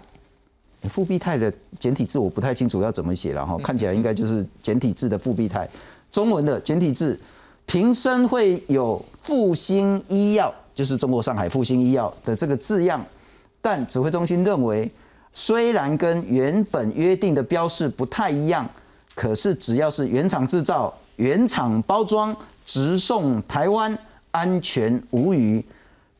[0.91, 5.67] 复必泰的简体字我不太清楚要怎么写了哈，看起来应该就是简体字的复必泰。
[6.11, 7.19] 中文的简体字，
[7.67, 13.05] 瓶身会有复兴医药，就是中国上海复兴医药的这个字样。
[13.61, 14.91] 但指挥中心认为，
[15.33, 18.69] 虽然跟原本约定的标示不太一样，
[19.15, 23.97] 可是只要是原厂制造、原厂包装、直送台湾，
[24.31, 25.65] 安全无虞。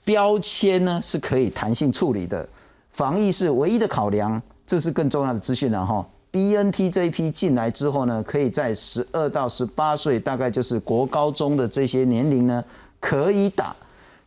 [0.05, 2.47] 标签呢是可以弹性处理的，
[2.91, 6.07] 防疫是唯一的考量，这是更重要的资讯了哈。
[6.31, 12.63] B N T 这一批进来之后呢，可以在十二到十八岁，大概就是国高中的这些年龄呢，
[13.01, 13.75] 可以打。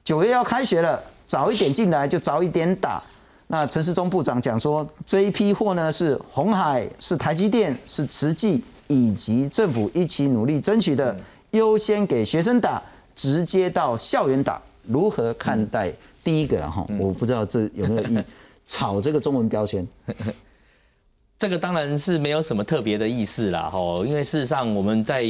[0.04, 3.04] 九月要开学了，早一点进来就早一点打。
[3.48, 11.16] 那陈世忠部长讲说，这一批货呢是红海、是台积电、是慈济以及政府一起努力争取的，
[11.52, 12.82] 优先给学生打，
[13.14, 14.60] 直接到校园打。
[14.88, 16.58] 如何看待第一个？
[16.58, 18.24] 然后我不知道这有没有意
[18.66, 19.88] 炒这个中文标签。
[21.42, 25.26] 这个当然是没有什么特别的意思啦，吼，因为事实上我们在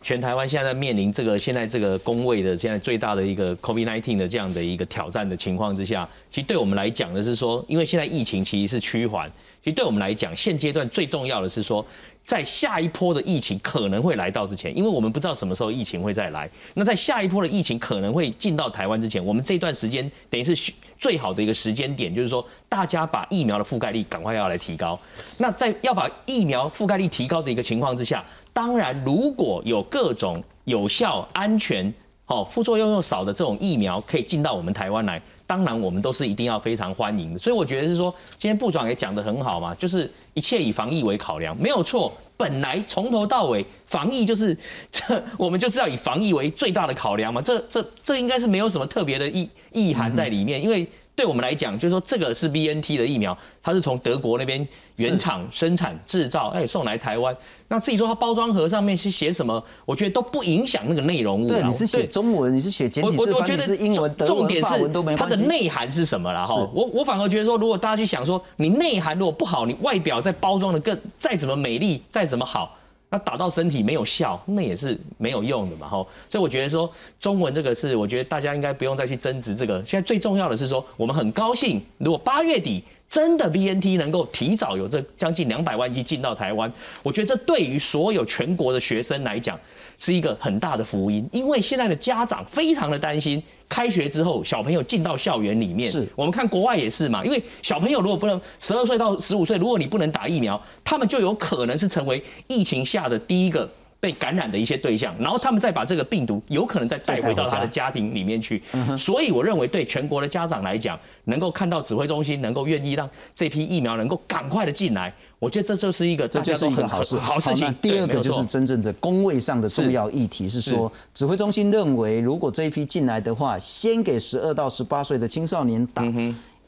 [0.00, 9.28] 全台湾现在面临这个现在这个工位的现在最大的一个 COVID-19 的这样的一个挑战的情况之下，其实对我们来讲的是说，因为现在疫情其实是趋缓，
[9.60, 11.84] 其实对我们来讲，现阶段最重要的是说。
[12.24, 16.46] 在下一波的疫情可能会来到之前，因为我们不知道什么时候疫情会再来。
[16.74, 24.98] 那在下一波的疫情可能会进到台湾之前，我们这段时间等于是最好的一个时间点，就是说大家把疫苗的覆盖率赶快要来提高。
[25.36, 31.92] 那在要把疫苗覆盖率提高的一个情况之下，当然如果有各种有效、安全、
[32.26, 35.22] 哦副作用又少的这种疫苗可以进到我们台湾来。
[35.48, 42.12] 当然，我们都是一定要非常欢迎的，所以我觉得是说，今天部长也讲得很好嘛，就是一切以防疫为考量，没有错。
[42.36, 44.56] 本来从头到尾，防疫就是
[44.92, 50.86] 这， 我们就是要以防疫为最大的考量嘛，这这这应该是没有什么特别的意意涵在里面，因为。
[51.18, 57.36] 对我们来讲，就是说这个是 B N T 的疫苗，它是从德国那边原厂生产制造，哎，送来台湾。
[57.66, 61.48] 那至于说它包装盒上面是写什么，我觉得都不影响那个内容物。
[61.48, 66.54] 对，你是写中文，你是写简体字，我觉得是英文、德文、法文都没它的内涵是什么啦哈？
[66.72, 72.77] 我我反而觉得说，如果大家去想说，你内涵如果不好，你外表再包装的更再怎么美丽，再怎么好。
[73.10, 76.06] 那打到身体没有效，那也是没有用的嘛，吼。
[76.28, 79.82] 所以我觉得说中文这个是，我觉得大家应该不用再去争执这个。
[79.84, 86.70] 现在最重要的是说，我们很高兴，如果八月底真的 BNT 能够提早有这将近两百万剂进到台湾，
[87.02, 89.58] 我觉得这对于所有全国的学生来讲
[89.98, 93.42] 是一个很大的福音，因为现在的家长非常的担心。
[93.68, 97.22] 开学之后，小朋友进到校园里面，是我们看国外也是嘛。
[97.22, 103.70] 因为小朋友如果不能十二岁到十五岁，如果你不能打疫苗，他们就有可能是成为疫情下的第一个。
[103.98, 107.88] 被感染的一些对象，然后他们再把这个病毒有可能再带回到他的家。
[107.90, 108.62] 庭里面去，
[108.98, 117.16] 所以我认为对全国的家长来讲，能够看到指挥中心能够愿意让这批疫苗能够赶快的进来，我觉得这就是一个这就是一个好事。
[117.16, 117.74] 好事情。
[117.80, 126.04] 第二个就是真正的工位上的重要议题是说，指挥中心认为如果这一批进来的话，先给十二到十八岁的青少年打。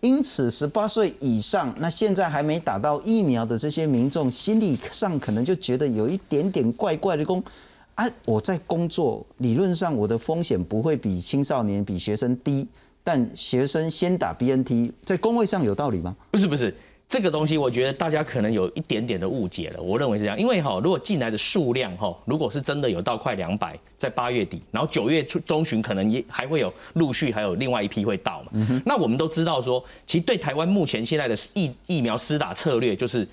[0.01, 7.25] 因此，十八岁以上，那现在还没打到疫苗的这些民众，心理上可能就觉得有一点点怪怪的。
[7.25, 7.43] 工
[7.97, 12.67] 啊，我在工作，理论上我的风险不会比青少年、比学生低，
[13.05, 16.17] 但学生先打 BNT，在工位上有道理吗？
[16.31, 16.75] 不是，不是。
[17.11, 19.83] 这个东西，我觉得大家可能有一点点的误解了。
[19.83, 28.83] 我认为是这样，因为哈，如果进来的数量哈，如果是真的有到快两百，在八月底，然后九月中旬可能也还会有陆续还有另外一批会到嘛。
[28.87, 33.27] 那我们都知道说，其实对台湾目前现在的疫疫苗施打策略就是。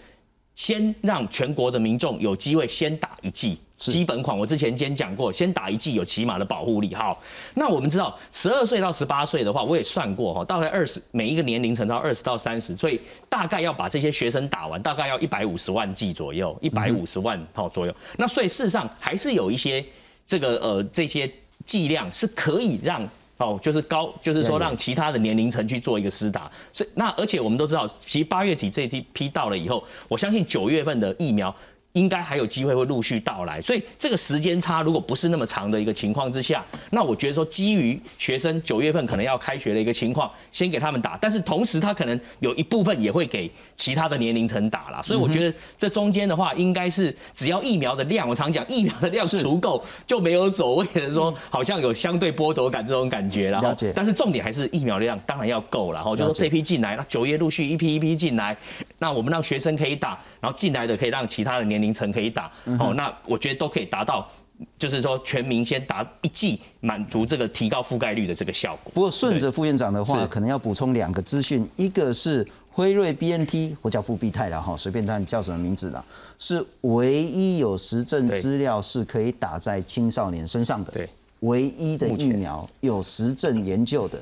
[0.56, 6.94] 先让全国的民众有机会先打一剂基本款，我之前先讲过，先打一剂有起码的保护力。
[6.96, 7.22] 好，
[7.54, 17.96] 那我们知道十二岁到十八岁的话，我也算过哈，大概二十每一个年龄层到二十到三十，所以大概要把这些学生打完，大概要一百五十万剂左右，一百五十万套左右。
[18.18, 19.86] 那所以事实上还是有一些
[20.26, 21.32] 这个呃这些
[21.64, 23.08] 剂量是可以让。
[23.40, 31.56] 哦，就是高，就是说让其他的年龄层去做一个施打，所以那而且我们都知道，其实八月底这一批到了以后，我相信九月份的疫苗。
[31.98, 53.60] 应该还有机会会陆续到来，所以这个时间差如果不是那么长的一个情况之下，那我觉得说基于学生九月份可能要开学的一个情况，先给他们打，但是同时他可能有一部分也会给其他的年龄层打了，所以我觉得这中间的话应该是只要疫苗的量，我常讲疫苗的量足够，就没有所谓的说好像有相对剥夺感这种感觉了。
[53.62, 53.92] 了解。
[53.96, 58.56] 但是重点还是疫苗的量当然要够了，哈就说这批进来，那九月陆续一批一批进来，
[59.00, 61.87] 那我们让学生可以打，然后进来的可以让其他的年龄。
[61.94, 64.30] 层可以打哦，那我觉得都可以达到，
[64.78, 68.92] 就是说全民先打一剂，满足这个提高覆盖率的这个效果。
[68.94, 76.04] 不过顺着副院长的话，可能要补充两个资讯，一个是辉瑞 BNT 或叫复必泰了哈，随便他叫什么名字了，
[76.40, 81.10] 是唯一有实证资料是可以打在青少年身上的，对，
[81.42, 84.20] 唯一的疫苗有实证研究的。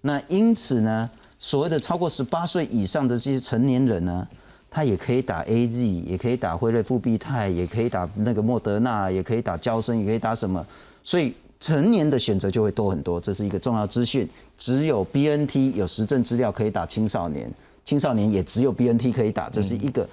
[0.00, 4.26] 那因此呢，所谓的超过十八岁以上的这些成年人呢？
[4.74, 10.66] 他也可以打 A Z，也可以打辉瑞复必泰，也可以打那个莫德纳，也可以打胶生，也可以打什么，
[11.04, 14.26] 所以成年的选择就会多很多，这是一个重要资讯。
[14.56, 17.52] 只有 B N T 有实证资料可以打青少年，
[17.84, 20.08] 青少年也只有 B N T 可以打，这是一个。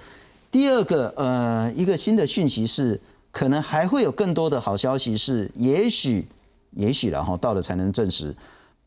[0.50, 3.00] 第二个，呃，一个新的讯息是，
[3.32, 6.28] 可能还会有更多的好消息，是也许，
[6.72, 8.36] 也许然后到了才能证实。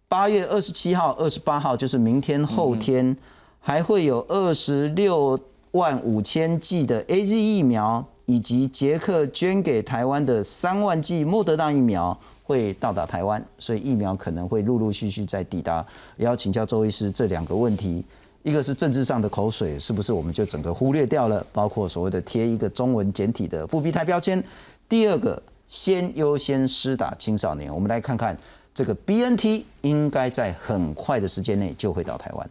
[0.07, 3.17] 八月二十七号、二十八号，就是明天、后天，
[3.59, 5.39] 还会有二十六。
[5.73, 15.83] 万五千剂的 A Z 疫苗，以及捷克捐给台湾的三万剂莫德纳疫苗会到达台湾，所以疫苗可能会陆陆续续在抵达。
[16.17, 18.05] 也要请教周医师这两个问题：
[18.43, 21.43] 一个是政治上的口水，是不是我们就整个忽略掉了？
[21.51, 24.43] 包括所谓的贴一个中文简体的复必泰标签。
[24.87, 27.73] 第二个，先优先施打青少年。
[27.73, 28.37] 我们来看看
[28.75, 32.47] 这个 BNT 应该在很快的时间内就会到台湾。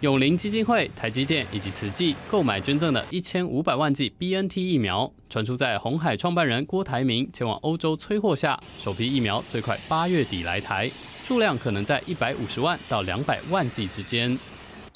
[0.00, 10.88] 永林基金会、台积电以及慈济购买捐赠的一千五百万剂 BNT 疫苗，传出在红海创办人郭台铭前往欧洲催货下，首批疫苗最快八月底来台，
[11.24, 14.38] 数量可能在一百五十万到两百万剂之间。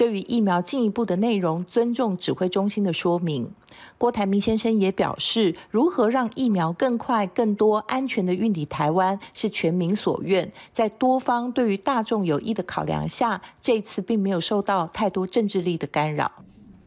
[0.02, 3.48] 对于疫苗进一步的内容，尊重指挥中心的说明。
[3.96, 10.52] 郭台铭先生也表示，如何让疫苗更快、更多、安全的运抵台湾，是全民所愿。
[10.72, 16.32] 在多方对于大众有益的考量下，这次并没有受到太多政治力的干扰。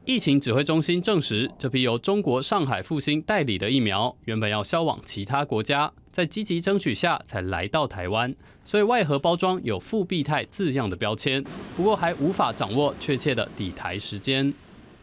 [0.06, 8.32] 疫情指挥中心证实，这批由中国上海复兴代理的疫苗，原本要销往其他国家，在积极争取下才来到台湾。
[8.64, 11.44] 所以外盒包装有“复必泰”字样的标签，
[11.76, 14.54] 不过还无法掌握确切的抵台时间。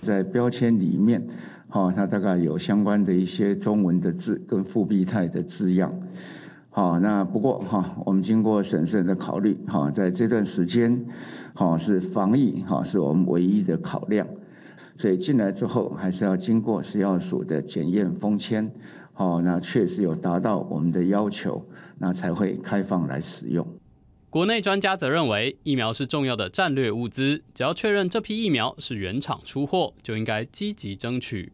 [0.03, 1.21] 在标签里面，
[1.69, 5.93] 哈，它大概有相关的一些中文的字跟“复必泰”的字样。
[6.71, 11.05] 好，那不过哈，我们经过审慎的考虑，哈，在这段时间，
[11.55, 14.25] 哈，是防疫，哈，是我们唯一的考量。
[15.03, 18.71] 所以进来之后，还是要经过食药署的检验封签，
[19.17, 21.67] 哦，那确实有达到我们的要求，
[21.99, 23.67] 那才会开放来使用。
[24.31, 31.51] 国内专家则认为，疫苗是重要的战略物资，只要确认这批疫苗是原厂出货，就应该积极争取。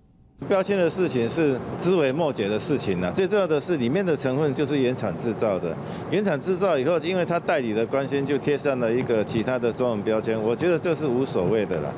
[0.46, 5.74] 标签的事情是枝微末节的事情呢，最重要的是里面的成分就是原厂制造的，
[6.10, 11.94] 原厂制造以后，因为它代理的关系，就贴上了一个其他的中文标签，我觉得这是无所谓的了。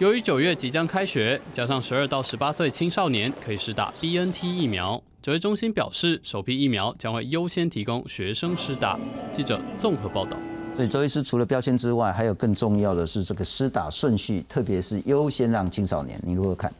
[0.00, 8.98] 由于九月即将开学，加上十二到十八岁青少年可以施打 BNT 疫苗，指挥中心表示，首批疫苗将会优先提供学生施打。
[9.30, 10.38] 记者综合报道。
[10.74, 16.72] 所以周医师除了标签之外，还有更重要的是这个施打顺序，特别是优先让青少年，你如何看？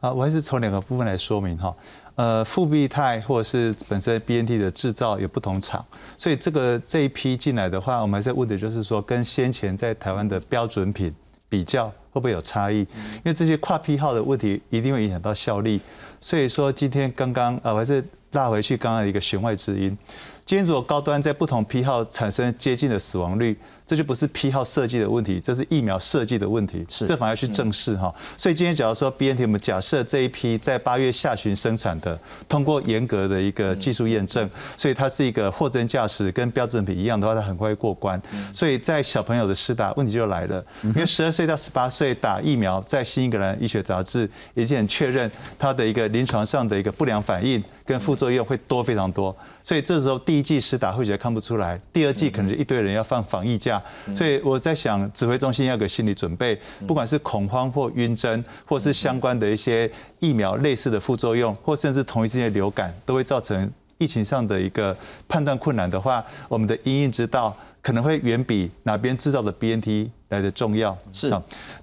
[0.00, 1.72] 啊，我还是从两个部分来说明哈。
[2.16, 5.86] 呃，复必泰或者是本身 BNT 的制造有不同厂，
[6.18, 11.14] 所以这个这一批进来的话，我们还在问的就是说，跟先前在台湾的标准品
[11.48, 11.92] 比较。
[12.14, 12.78] 会不会有差异？
[12.78, 15.78] 因为这些跨批号的问题一定会影响到效力，
[16.20, 18.02] 所以说今天刚刚啊，我还是
[18.32, 19.98] 拉回去刚刚的一个弦外之音。
[20.46, 23.58] 今天如果高端在不同批号产生接近的死亡率。
[23.86, 28.12] 这就不是批号设计的问题，这是疫苗设计的问题，是这反而去正视哈。
[28.38, 32.18] 所以今天假如说 B N T，我们假设这一批在八月下旬生产的，
[32.48, 38.20] 通过严格的一个技术验证，所以它是一个货真价实，跟标准品一样的话，它很快会过关。
[38.54, 49.34] 所以在小朋友的施打问题就来了，因为十二岁到十八岁打疫苗，在新英格兰医学杂志已经很确认它的一个临床上的一个不良反应跟副作用会多非常多。
[49.62, 53.82] 所以这时候第一季施打会觉得看不出来，第二季可能就一堆人要放防疫假。
[54.16, 64.96] 所以我在想，指挥中心要给心理准备，不管是恐慌或晕针，或是相关的一些疫苗类似的副作用，或甚至同一时间流感，都会造成疫情上的一个
[65.28, 70.96] 判断困难的话，我们的因应之道可能会远比哪边制造的 BNT 来的重要。
[71.12, 71.32] 是。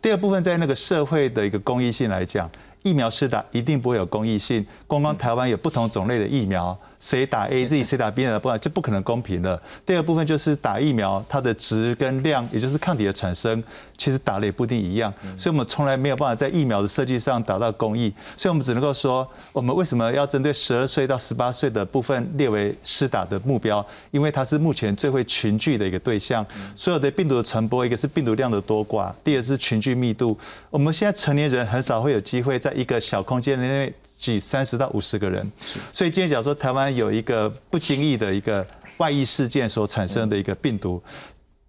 [0.01, 2.49] 第二部分在那个社会的一个公益性来讲，
[2.83, 6.77] 疫苗是打一定不会有公益性，光光台湾有不同种类的疫苗。
[7.01, 9.59] 谁打 A Z，谁打 B 的，不，就不可能公平了。
[9.83, 13.61] 第二部分就是打疫苗，它的值跟量，也就是抗体的产生，
[13.97, 15.11] 其实打了也不一定一样。
[15.35, 18.13] 所以，我们从来没有办法在疫苗的设计上达到公益。
[18.37, 23.83] 所以我们只能够说，我们为什么要针对十二岁到十八岁的部分列为施打的目标？
[24.11, 26.45] 因为它是目前最会群聚的一个对象。
[26.75, 30.37] 所有的病毒的传播，一个是病毒量的多寡，第二是群聚密度。
[30.69, 35.51] 我们现在成年人很少会有机会在一个小空间内挤三十到五十个人。
[35.91, 36.90] 所以今天讲说台湾。
[36.95, 38.65] 有一个不经意的一个
[38.97, 41.01] 外溢事件所产生的一个病毒，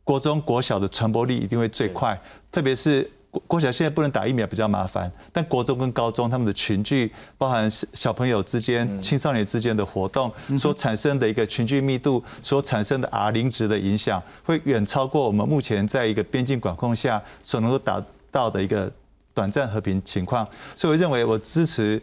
[0.04, 2.20] 国中国小的传播力一定会最快，
[2.50, 18.92] 特别是国国小现在不能打疫苗比较麻烦，但国中跟高中他们的群聚，包含小朋友之间、青少年之间的活动所产生的一个群聚密度所产生的 R 零值的影响，会远超过我们目前在一个边境管控下所能够达到的一个。
[19.34, 22.00] 短暂和平情况，所以我认为我支持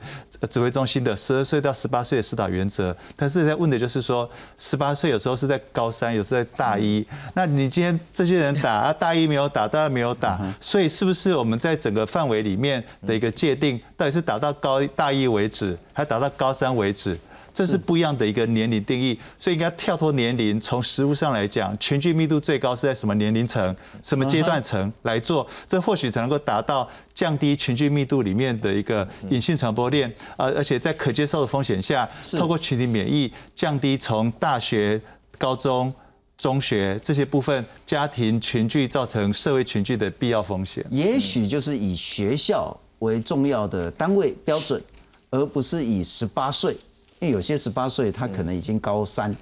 [0.50, 2.96] 指挥中心的十二岁到十八岁的施打原则。
[3.16, 7.06] 但是在问的就是说，十八岁有时候是在高三，有时候在大一。
[7.36, 17.18] 那你今天这些人打啊，大一没有打，大二没有打，所以是不是我们在整个范围里面的一个界定，到底是打到高大一为止，还打到高三为止？
[17.60, 35.02] 这是不一样的一个年龄定义，所以应该跳脱年龄，从实物上来讲，群聚密度最高是在什么年龄层、什么阶段层来做，这或许才能够达到降低群聚密度里面的一个隐性传播链，而，而且在可接受的风险下，透过群体免疫降低从大学、
[35.38, 35.94] 高中。
[36.38, 40.86] 中学这些部分，家庭群聚造成社会群聚的必要风险。
[40.90, 44.82] 也许就是以学校为重要的单位标准，
[45.32, 46.78] 而不是以十八岁，
[47.20, 49.36] 因为有些十八岁他可能已经高三，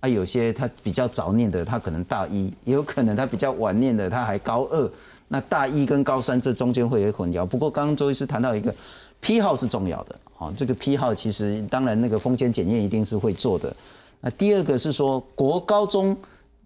[0.00, 4.90] 啊，有些他比较早念的他可能大一，也有可能他比较晚念的他还高二。
[5.26, 7.44] 那大一跟高三这中间会有混淆。
[7.44, 8.72] 不过刚刚周医师谈到一个
[9.20, 13.74] 批号是重要的，哦，这个批号其实当然那个风险检验一定是会做的。
[14.20, 16.16] 那第二个是说国高中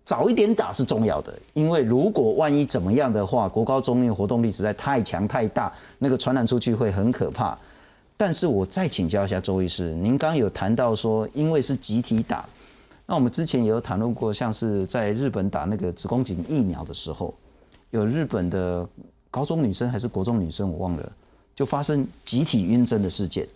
[0.05, 7.57] 早一点打是重要的，因为如果万一怎么样的话，国高中那个活动力实在太强太大，那个传染出去会很可怕。
[8.19, 12.45] 但是我再请教一下周医师，您刚刚有谈到说，因为是集体打，
[13.07, 17.33] 那我们之前也有谈论过，像是在日本打那个子宫颈疫苗的时候。
[17.91, 18.87] 有日本的
[19.31, 21.13] 高中女生还是国中女生，我忘了，
[21.55, 23.49] 就发生集体晕针的事件。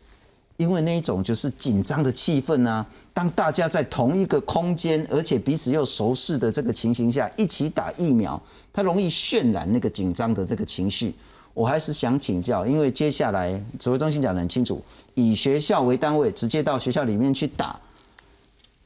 [0.59, 8.41] 因为那一种就是紧张的气氛啊，当大家在同一个空间，而且彼此又熟识的这个情形下，一起打疫苗，
[8.73, 11.15] 它容易渲染那个紧张的这个情绪。
[11.55, 14.83] 我还是想请教，因为接下来指挥中心讲得很清楚，
[15.15, 17.79] 以学校为单位，直接到学校里面去打，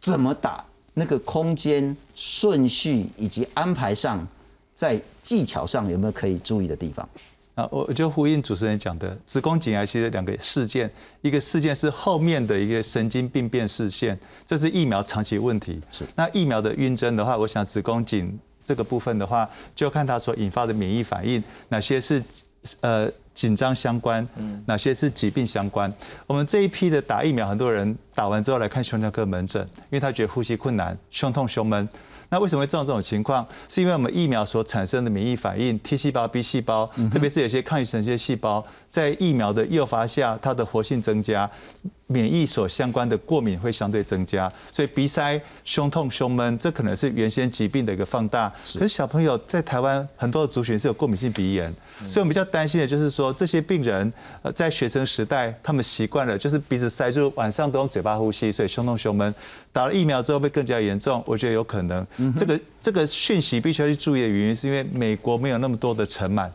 [0.01, 0.65] 怎么打？
[0.95, 4.27] 那个空间顺序以及安排上。
[4.77, 7.09] 在技巧上有没有可以注意的地方？
[7.55, 10.93] 啊，我就呼应主持人讲的，子宫颈癌其实两个事件，
[11.23, 15.81] 一个事件是后面的一个神经病变事件，这是疫苗长期问题。
[15.91, 22.23] 是，那疫苗的晕针的话，我想子宫颈这个部分的话，就看它所引发的免疫反应，哪些是
[22.81, 24.27] 呃紧张相关，
[24.65, 25.93] 哪些是疾病相关。
[26.27, 31.89] 我们这一批的打疫苗，很多人打完之后来看胸腔科门诊，因为他觉得呼吸困难、胸痛、胸闷。
[32.29, 33.47] 那为什么会造成这种情况？
[33.69, 41.49] 是因为我们疫苗所产生的免疫反应，T 细胞、B 细胞，特别是有些抗原神经细胞，在疫苗的诱发下，它的活性增加。
[42.09, 48.49] 免疫所相关的过敏会相对增加，所以鼻塞、胸痛、胸闷，这可能是原先疾病的一个放大。
[48.75, 51.75] 可是小朋友在台湾很多的族群是有过敏性鼻炎，
[52.09, 59.35] 所以我们比较担心的就是说，这些病人呃在学生时代他们习惯了就是鼻子塞住，晚上都用嘴巴呼吸，所以胸痛、胸闷，
[59.73, 61.23] 打了疫苗之后会更加严重。
[61.27, 66.49] 我觉得有可能，这个这个讯息必须要去注意的原因，是因为美国没有那么多的尘螨。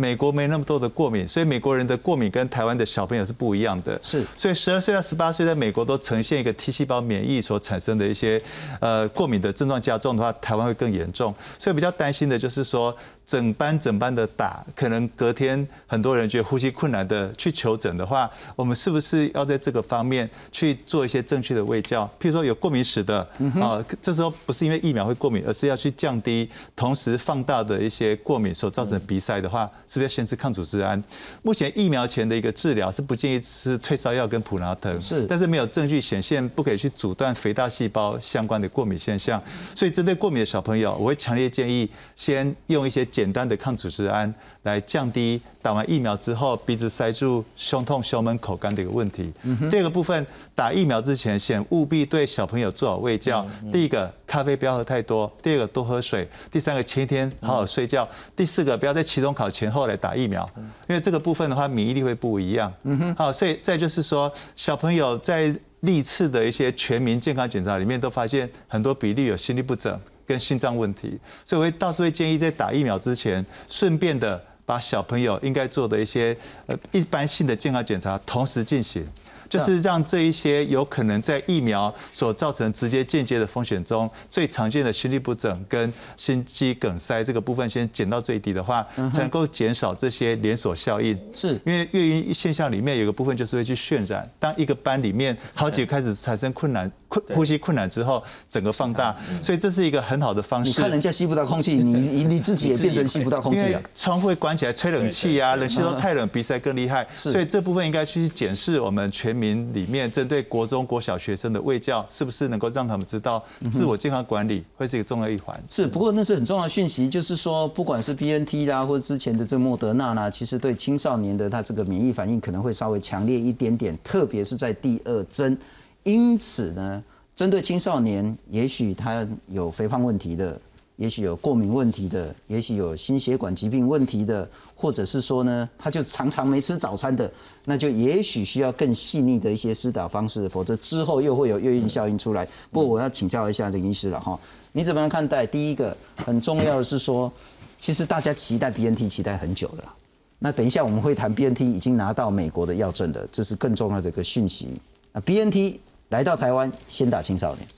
[0.00, 3.98] 美国没那么多的过敏，所以美国人的过敏跟台湾的小朋友是不一样的。
[4.00, 8.40] 是，所以十二岁到十八岁在美国都呈现一个 T 细胞免疫所产生的一些
[8.78, 11.34] 呃过敏的症状加重的话，台湾会更严重。
[11.58, 12.96] 所以比较担心的就是说。
[13.28, 22.06] 整班整班的打，可能隔天很多人觉得呼吸困难的去求诊的话，我们是不是要在这个方面去做一些正确的卫教？
[22.18, 23.20] 譬如说有过敏史的
[23.60, 31.04] 啊，这时候不是因为疫苗会过敏，而是要去降低同时放大的一些过敏所造成的鼻塞的话，是不是要先吃抗组织胺？
[31.42, 39.38] 目前疫苗前的一个治疗是不建议吃退烧药跟普拉疼，是，但是没有证据显现不可以去阻断肥大细胞相关的过敏现象，
[39.76, 43.06] 所以针对过敏的小朋友，我会强烈建议先用一些。
[43.18, 49.32] 简单的抗组织胺来降低打完疫苗之后鼻子塞住、胸痛、胸闷、口干的一个问题。
[49.68, 53.44] 第二个部分，打疫苗之前，先务必对小朋友做好喂教。
[53.72, 58.04] 第一个，咖啡不要喝太多；第二个，多喝水；第三个，前一天好好睡觉；
[58.36, 60.48] 第四个，不要在期中考前后来打疫苗，
[60.88, 62.72] 因为这个部分的话，免疫力会不一样。
[63.16, 69.98] 好，所以再就是说，小朋友在历次的一些全民健康检查里面，都发现很多比例有心律不整。
[70.28, 79.04] 跟心脏问题，所以我会倒是会建议在打疫苗之前，顺便的把小朋友应该做的一些呃一般性的健康检查同时进行。
[79.48, 91.18] 就是让这一些有可能在疫苗所造成直接间接的风险中最常见的心律不整跟心肌梗塞这个部分先减到最低的话，才能够减少这些连锁效应。
[91.34, 100.68] 是因为眩晕现象里面有个部分就是会去渲染，当一个班里面好几个开始产生困难、困呼吸困难之后，整个放大，所以这是一个很好的方式。
[100.68, 103.80] 你看人家吸不到空气，你你自己也变成吸不到空气了。
[103.94, 107.06] 窗户关起来吹冷气啊，冷气都太冷，鼻塞更厉害。
[107.16, 109.38] 所以这部分应该去检视我们全。
[109.38, 113.40] 民里面针对国中国小学生的卫教，是不是能够让他们知道
[113.70, 115.56] 自我健康管理会是一个重要一环？
[115.70, 125.56] 是，不过那是很重要的讯息，就是说，不管是 B N T 啦，或者之前的这莫德纳啦，其实对青少年的他这个免疫反应可能会稍微强烈一点点，特别是在第二针。
[126.04, 127.02] 因此呢，
[127.34, 130.60] 针对青少年，也许他有肥胖问题的。
[130.96, 137.32] 也许有过敏问题的，也许有心血管疾病问题的，或者是说呢，他就常常没吃早餐的，
[137.64, 142.44] 那就也许需要更细腻的一些施打方式，否则之后又会有诱因效应出来。
[142.72, 144.36] 不过我要请教一下林医师了哈，
[144.72, 145.46] 你怎么样看待？
[145.46, 147.32] 第一个很重要的是说，
[147.78, 149.94] 其实大家期待 BNT 期待很久了，
[150.40, 154.80] 那等一下我们会谈 BNT 已经拿到美国的药证的，这是更重要的一个讯息。
[155.18, 157.68] 啊，BNT 来到台湾先打青少年。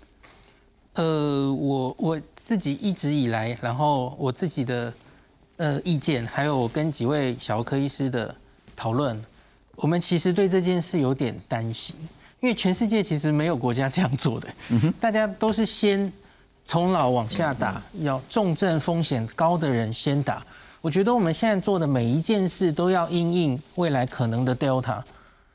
[0.95, 4.93] 呃，我我自己一直以来，然后我自己的
[5.57, 8.35] 呃意见，还有我跟几位小儿科医师的
[8.77, 9.21] 讨论，
[9.77, 11.97] 我们其实对这件事有点担心，
[12.41, 14.49] 因为全世界其实没有国家这样做的，
[15.01, 16.13] 大家都是先
[16.67, 20.45] 从老往下打，要重症风险高的人先打。
[20.83, 25.03] 我觉得我们现在做的每一件事都要因应未来可能的 Delta。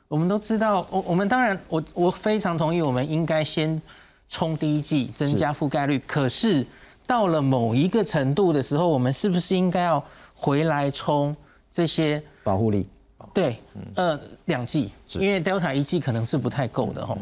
[0.08, 3.80] 我们都知道，我我们当然，我我非常同意，我们应该先
[4.28, 6.00] 冲第一季，增加覆盖率。
[6.06, 6.64] 可是
[7.06, 10.02] 到了某一个程度的时候，我们是不是应该要
[10.34, 11.36] 回来冲
[11.72, 12.88] 这些保护力？
[13.34, 13.58] 对，
[13.96, 17.16] 呃，两季，因为 Delta 一季可能是不太够的哈。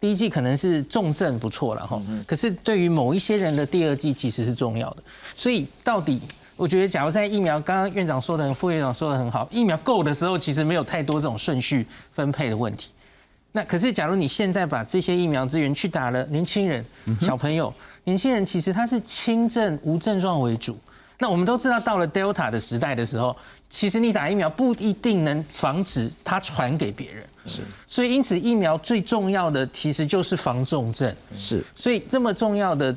[0.00, 5.02] 第一季可能是重症不错了哈，可是对于某一些人的第二季其实是重要的。
[5.34, 6.22] 所以到底？
[6.58, 12.90] 我觉得，假如在疫苗，刚刚院长说的，副院长说的很好，疫苗够的时候，其实没有太多这种顺序分配的问题。
[13.52, 16.84] 那可是，假如你现在把这些疫苗资源去打了年轻人、
[17.20, 20.76] 小朋友，年轻人其实他是轻症无症状为主。
[21.20, 23.36] 那我们都知道，到了 Delta 的时代的时候，
[23.70, 27.24] 其实你打疫苗不一定能防止它传给别人。
[27.46, 27.62] 是。
[27.86, 31.14] 所以，因此疫苗最重要的其实就是防重症。
[31.36, 31.64] 是。
[31.76, 32.94] 所以这么重要的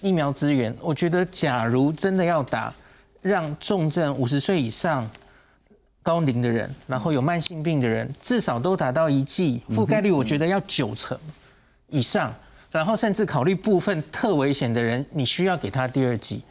[0.00, 2.72] 疫苗资源，我觉得，假如真的要打。
[3.22, 5.08] 让重症五十岁以上、
[6.02, 11.18] 高龄的人，然后有慢性病的人，至少都达到一剂覆盖率，我觉得要九成
[11.88, 12.32] 以上，
[12.70, 16.42] 然后甚至考虑部分特危险的人，你需要给他第二剂。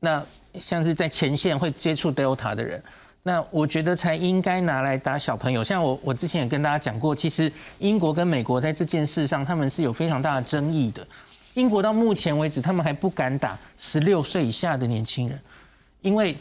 [0.00, 2.82] 那像是在前线会接触 Delta 的人，
[3.22, 5.64] 那我觉得才应该拿来打小朋友。
[5.64, 11.06] 像我，我之前也跟大家讲过，其实英国跟美国在这件事上，他们是有非常大的争议的。
[11.54, 15.40] 英国到目前为止，他们还不敢打十六岁以下的年轻人。
[16.06, 16.36] 因为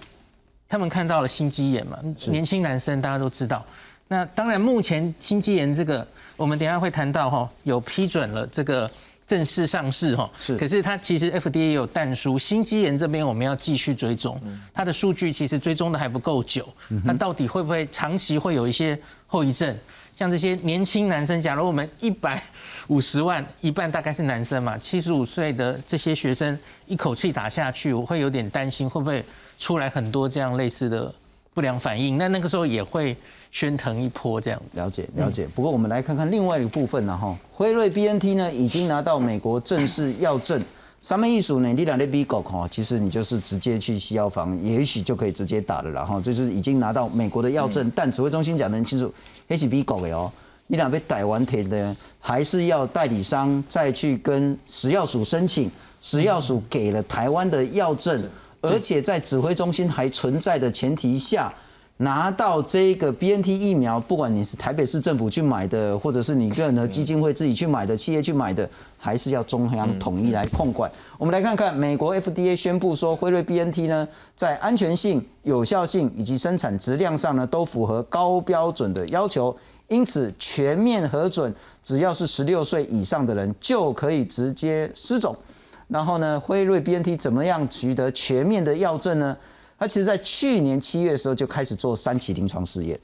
[0.69, 1.97] 他们看到了心肌炎嘛，
[2.27, 3.65] 年轻男生大家都知道。
[4.07, 6.07] 那当然，目前心肌炎这个，
[6.37, 8.89] 我们等下会谈到哈，有批准了这个
[9.25, 10.29] 正式上市哈。
[10.39, 10.55] 是。
[10.55, 14.39] 可是它其实 FDA 有淡书，心肌炎这边我们要继续追踪，
[14.71, 16.71] 它的数据其实追踪的还不够久。
[17.03, 18.95] 那到底会不会长期会有一些
[19.25, 19.75] 后遗症？
[20.15, 22.41] 像这些年轻男生，假如我们一百
[22.87, 29.25] 五十万，一半大概是男生嘛，七十五岁的这些学生一口气打下去，我会有点担心会不会。
[29.57, 31.13] 出来很多这样类似的
[31.53, 33.15] 不良反应，那那个时候也会
[33.53, 34.79] 喧腾一波这样子。
[34.79, 35.47] 了解了解。
[35.55, 40.61] 不过我们来看看另外一个部分呢，哈，辉瑞 B N T 呢已经拿到美国正式药证。
[41.01, 45.91] 上面一数呢，你两的 B 狗哈，其实你就是直接去西药房，也许就可以直接打了。
[45.91, 49.13] 然后这就是已经拿到美国的药证，但指挥中心讲的很清楚，
[49.47, 50.31] 也是 B 狗的哦。
[50.65, 55.69] 你两被逮完铁的，还是要代理商再去跟食药署申请，
[56.01, 58.27] 食药署给了台湾的药证。
[58.69, 61.53] 而且在指挥中心还存在的前提下，
[61.97, 70.91] 拿到这个 B N T 疫苗，不管你是台北市政府去买的，或者是你个人的基金会自己去买的，企业去买的，还是要中央统一来控管。
[71.17, 74.05] 我们来看看，美国 F D A 宣布说，辉瑞 B N T 呢，
[74.35, 79.55] 在安全性、有效性以及生产质量上呢，都符合高标准的要求，
[79.87, 85.33] 因此全面核准，只要是十六岁以上的人就可以直接施种。
[85.87, 89.37] 然后呢，辉瑞 B N T 怎么样取得全面的药证呢？
[89.77, 92.99] 它其实在去年七月的时候就开始做三期临床试验。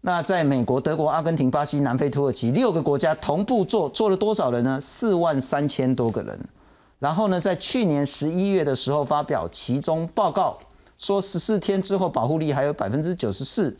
[0.00, 4.80] 那在美国、德国、阿根廷、巴西、南非、土耳其六个国家同步做，做了多少人呢？
[4.80, 6.38] 四万三千多个人。
[6.98, 10.58] 然后呢，在去年十一月的时候发表其中报告，
[10.98, 13.76] 说十四天之后保护力还有百分之九十四。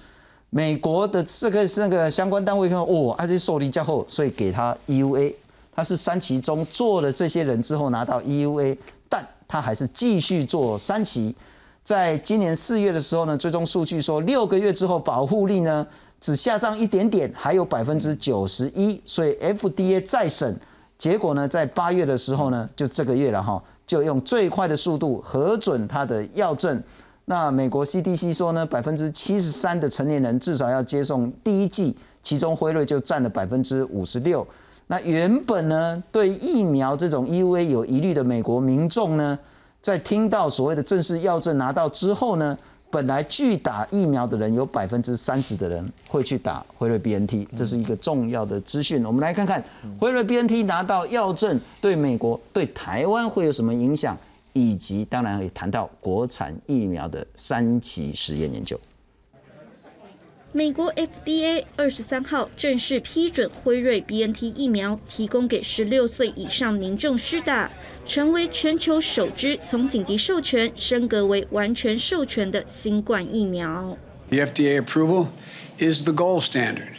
[0.50, 5.34] 美国的这个那个相关单位看，哦，还是受力较厚，所以给他 E U A。
[5.74, 8.76] 他是三期中做了这些人之后拿到 EUA，
[9.08, 11.34] 但他还是继续做三期。
[11.82, 15.86] 在今年四月的时候呢，最终数据说六个月之后保护力呢
[16.20, 19.00] 只下降一点点，还有百分之九十一。
[19.04, 20.54] 所以 FDA 再审，
[20.96, 26.80] 结果呢在八月的时候呢，就这个月了哈，就用最快的速度核准他的药证。
[27.24, 34.46] 那美国 CDC 说呢，百分之七十三的成年人至少要接种第一剂，其中辉瑞就占了百分之五十六。
[34.92, 39.38] 那原本呢，对疫苗这种 EUA 有疑虑的美国民众呢，
[39.80, 42.58] 在听到所谓的正式药证拿到之后呢，
[42.90, 49.02] 本来拒打疫苗的人有百分之三十的人会去打辉瑞 BNT，这是一个重要的资讯。
[49.02, 49.64] 我们来看看
[49.98, 54.14] 辉瑞 BNT 拿到药证对美国、对台湾会有什么影响，
[54.52, 58.78] 以及当然也谈到国产疫苗的三期实验研究。
[60.54, 67.70] 美国 FDA 二十三号正式批准辉瑞 BNT 疫苗提供给十六岁以上民众施打，
[68.06, 73.96] 成为全球首支从紧急授权升格为完全授权的新冠疫苗。
[74.28, 75.28] The FDA approval
[75.78, 76.96] is the gold standard,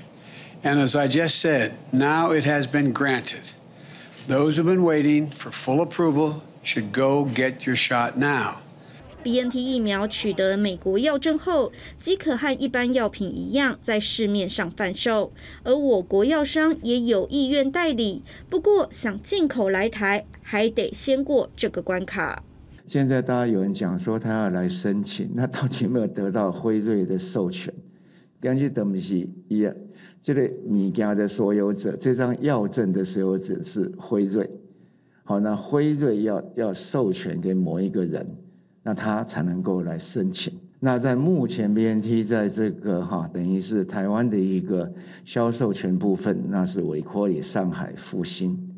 [0.64, 3.52] and as I just said, now it has been granted.
[4.28, 8.63] Those who've been waiting for full approval should go get your shot now.
[9.24, 15.32] BNT 疫苗取得美国药证后，即可和一般药品一样在市面上贩售，
[15.64, 18.22] 而我国药商也有意愿代理。
[18.50, 22.44] 不过，想进口来台，还得先过这个关卡。
[22.86, 27.74] 现在大家有人讲说他要来申请，那到底有没有得到辉瑞的授权？
[28.42, 29.74] 根据东西一样，
[30.22, 34.50] 这个你家的所有者，这张药证的所有者是辉瑞。
[35.24, 38.28] 好，那辉瑞要要授权给某一个人。
[38.84, 40.54] 那他才能够来申请。
[40.80, 48.70] 那在目前 BNT 在这个哈，等于是台湾的一个销售权部分，那是委托给上海复兴。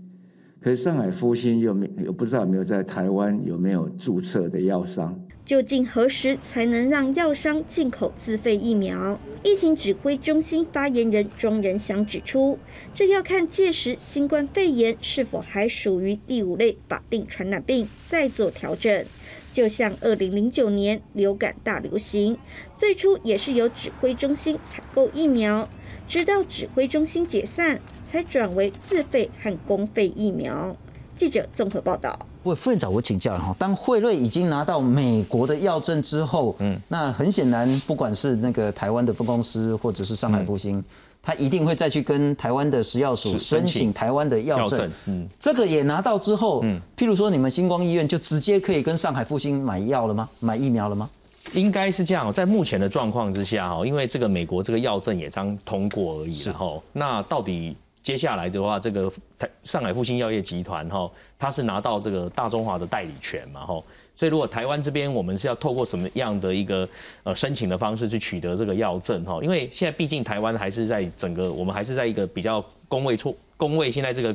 [0.62, 5.20] 可是上海复兴又没有不知道有没有在台湾有没有注册的药商？
[5.46, 9.20] 究竟何时才能让药商进口自费疫苗？
[9.44, 12.58] 疫情指挥中心发言人庄仁祥指出，
[12.96, 19.06] 这要看届时新冠肺炎是否还属于第五类法定传染病，再做调整。
[19.54, 22.40] 就像二零零九年流感大流行，
[22.76, 25.70] 最初也是由指挥中心采购疫苗，
[26.08, 30.76] 直到指挥中心解散，才转为自费和公费疫苗。
[31.16, 32.18] 记者综合报道。
[32.46, 40.84] 喂，副院长，我请教哈，当惠瑞已经拿到美国的药证之后，嗯，那很显然，不管是那个台湾的分公司，或者是上海复兴。
[41.24, 50.30] 他一定会再去跟台湾的食药署申请台湾的药证，嗯，这个也拿到之后，嗯，譬如说你们星光医院就直接可以跟上海复兴买药了吗？
[50.40, 51.10] 买疫苗了吗？
[51.54, 57.76] 应该是这样，在目前的状况之下，哈，因为这个美国这个药证也刚通过而已，然后那到底
[58.06, 63.82] 接下来的话，这个台上海复兴药业集团，哈，它是拿到这个大中华的代理权嘛，哈。
[64.16, 66.88] 所以，如果台湾这边我们是要透过什么样的一个
[67.24, 69.40] 呃申请的方式去取得这个药证哈？
[69.42, 74.34] 因为现在毕竟台湾还是在整个我们还是在一个比较工位错工位，现在这个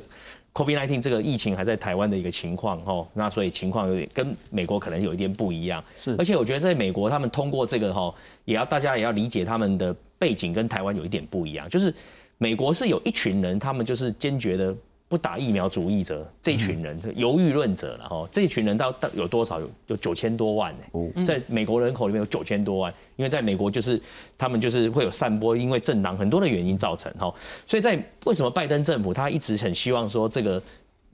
[0.52, 5.82] COVID-19 这个疫情还在台湾的一个情况哈，那所以情况有点跟美国可能有一点不一样。
[5.96, 8.12] 是，而且我觉得在美国他们通过这个哈，
[8.46, 11.94] 也要大家也要理解他们的背景跟台湾有一点不一样，就是
[12.42, 14.74] 美国是有一群人，他们就是坚决的。
[15.10, 18.28] 不打疫苗主义者这一群人，这犹豫论者了哈。
[18.30, 19.58] 这一群人到到有多少？
[19.58, 21.24] 有有九千多万呢。
[21.24, 24.00] 在美国人口里面有九千多万，因为在美国就是
[24.38, 27.34] 他们就是会有散播，因为政党很多的原因造成哈。
[27.66, 30.62] 所以在为什么拜登政府他一直很希望说这个。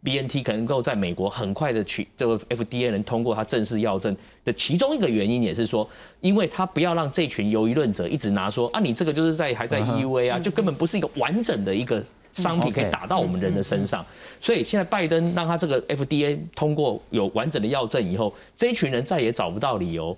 [0.02, 5.88] B N T 可能够在美国很快的取这个 F D A 能通过它正式药证的其中一个原因，也是说，
[6.20, 12.02] 因为他不要让这群犹疑论者一直拿说啊，你这个就是在还在 E U A 啊，就根本不是一个完整的一个
[12.34, 14.04] 商品可以打到我们人的身上。
[14.40, 20.16] 所以现在拜登让他这个 F D A 通过有完整的药证以后，这一群人再也找不到理由。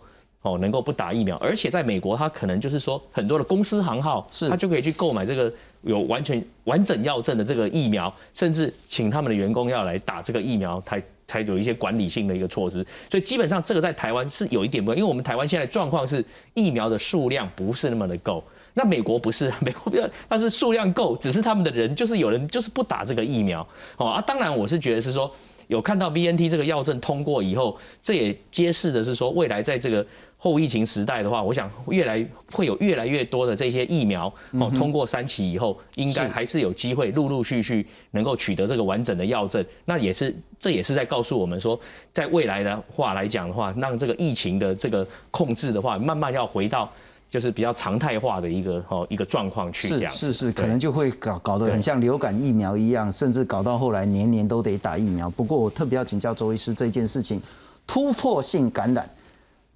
[0.49, 12.85] 哦，能够不打疫苗，而且在美国，他可能就是说很多的公司行号，是，他就可以去购买这个有完全完整药证的这个疫苗，甚至请他们的员工要来打这个疫苗，才才有一些管理性的一个措施。
[13.11, 16.25] 所以基本上这个在台湾是有一点不，因为我们台湾现在状况是
[16.55, 18.43] 疫苗的数量不是那么的够，
[18.75, 23.67] 那美国不是， 美国不要，但是数量够，只是他们的人就是有人就是不打这个疫苗。
[23.99, 25.31] 哦啊，当然我是觉得是说
[25.67, 30.05] 有看到 B N T 这个药证通过以后，这也揭示的是说未来在这个。
[30.41, 39.65] 后疫情时代的话，我想越来会有越来越多的这些疫苗哦，通过三期以后，应该还是有机会陆陆续续能够取得这个完整的药证。
[39.85, 41.79] 那也是这也是在告诉我们说，
[42.13, 46.89] 在未来的话来讲的话，让这个疫情的这个控制的话，慢慢要回到
[47.29, 50.13] 就是比较常态化的一个哦一个状况去这样。
[50.13, 55.29] 是是是，可能就会搞搞得很像流感疫苗一样，甚至搞到后来年年都得打疫苗。
[55.29, 57.43] 不过我特别要请教周医师这件事情，
[57.89, 59.11] 突破性感染。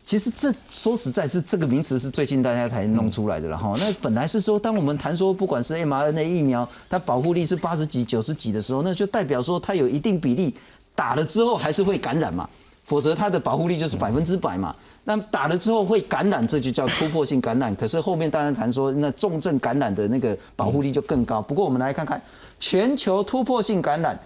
[0.04, 3.74] 其实这说实在是这个名词是最近大家才弄出来的了哈。
[3.78, 10.52] 那本来是说，当我们谈说不管是 mRNA 疫苗，它保护力是八十几、九十几的时候，那就代表说它有一定比例
[10.94, 12.48] 打了之后还是会感染嘛，
[12.84, 14.74] 否则它的保护力就是百分之百嘛。
[15.04, 17.74] 那打了之后会感染，这就叫突破性感染。
[17.76, 21.40] 可是后面当然谈说，那重症感染的那个保护力就更高。
[21.40, 22.20] 不过我们来看看
[22.58, 24.18] 全球突破性感染。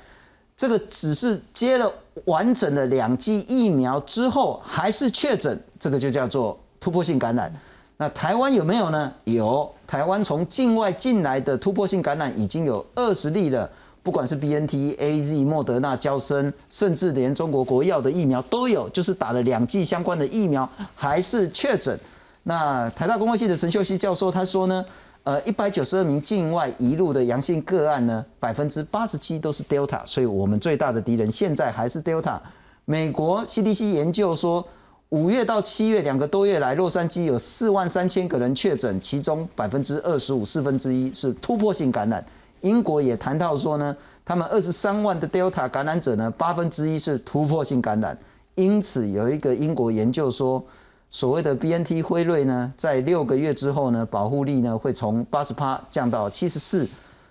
[0.56, 1.92] 这个只是接了
[2.24, 7.52] 完整的两剂疫苗之后还是确诊，这个就叫做突破性感染。
[7.98, 9.12] 那台湾有没有呢？
[9.24, 13.70] 有，台湾从境外进来的突破性感染已经有二十例了，
[14.02, 21.98] 不管是 B N T、A Z、莫德纳、交生，甚至连中国国药的疫苗都有，就是打了两剂相关的疫苗还是确诊。
[22.44, 24.84] 那台大公卫系的陈秀熙教授他说呢？
[25.26, 32.38] 呃，一百九十二名境外移入的阳性个案呢，百分之八十七都是 Delta，所以我们最大的敌人现在还是 Delta。
[32.84, 34.64] 美国 CDC 研究说，
[35.08, 42.24] 五月到七月两个多月来，洛杉矶有四万三千个人确诊，其中百分之二十五四分之一是突破性感染。
[42.60, 48.16] 英国也谈到说呢，他们二十三万的 Delta 感染者呢，八分之一是突破性感染，
[48.54, 50.64] 因此有一个英国研究说，
[51.10, 56.86] 所谓的 BNT 辉瑞呢，在六个月之后呢，保护力呢会从八十趴降到七十四，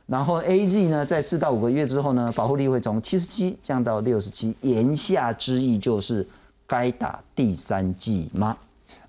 [0.07, 4.55] 然后 AZ 呢，在四到五个月之后呢，保护力会从七十七降到六十七。
[4.61, 6.27] 言下之意就是
[6.65, 8.57] 该打第三剂吗？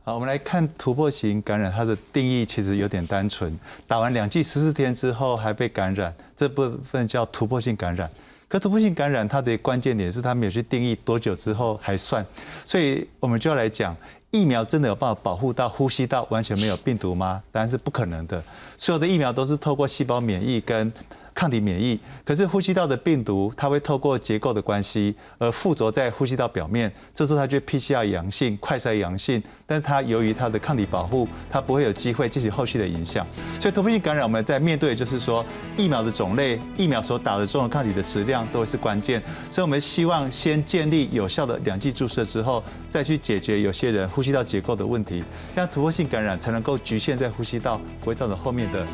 [0.05, 3.59] 好，我们来看突破型感染，它的定义其实有点单纯。
[3.87, 8.11] 打完两剂十四天之后还被感染，这部分叫突破性感染。
[8.49, 12.25] 可突破性感染它的关键点是它没有去定义多久之后还算，
[12.64, 13.97] 所以我们就要来讲，
[14.31, 17.43] 疫苗真的有办法保护到呼吸道完全没有病毒吗？
[17.51, 18.43] 当然是不可能的。
[18.77, 20.93] 所有的疫苗都是透过细胞免疫跟
[21.37, 33.26] 抗体免疫，可是呼吸道的病毒，它会透过结构的关系而附着在呼吸道表面，这时候它就 PCR 阳性、快筛阳性，但是它由于它的抗体保护，它不会有机会进行后续的影响。
[33.61, 35.45] 所以突破性感染，我们在面对就是说
[35.76, 45.22] 疫苗的种类、疫苗所打的中和抗体的质量都会是关键，所以我们希望先建立有效的两剂注射之后，再去解决有些人呼吸道结构的问题，
[45.55, 48.87] 这样突破性感染才能够局限在呼吸道，不会造成后面的。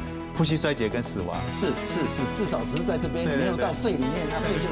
[0.42, 4.66] 呼吸衰竭跟死亡是是是，至少只是在这边没有到肺里面，那肺就。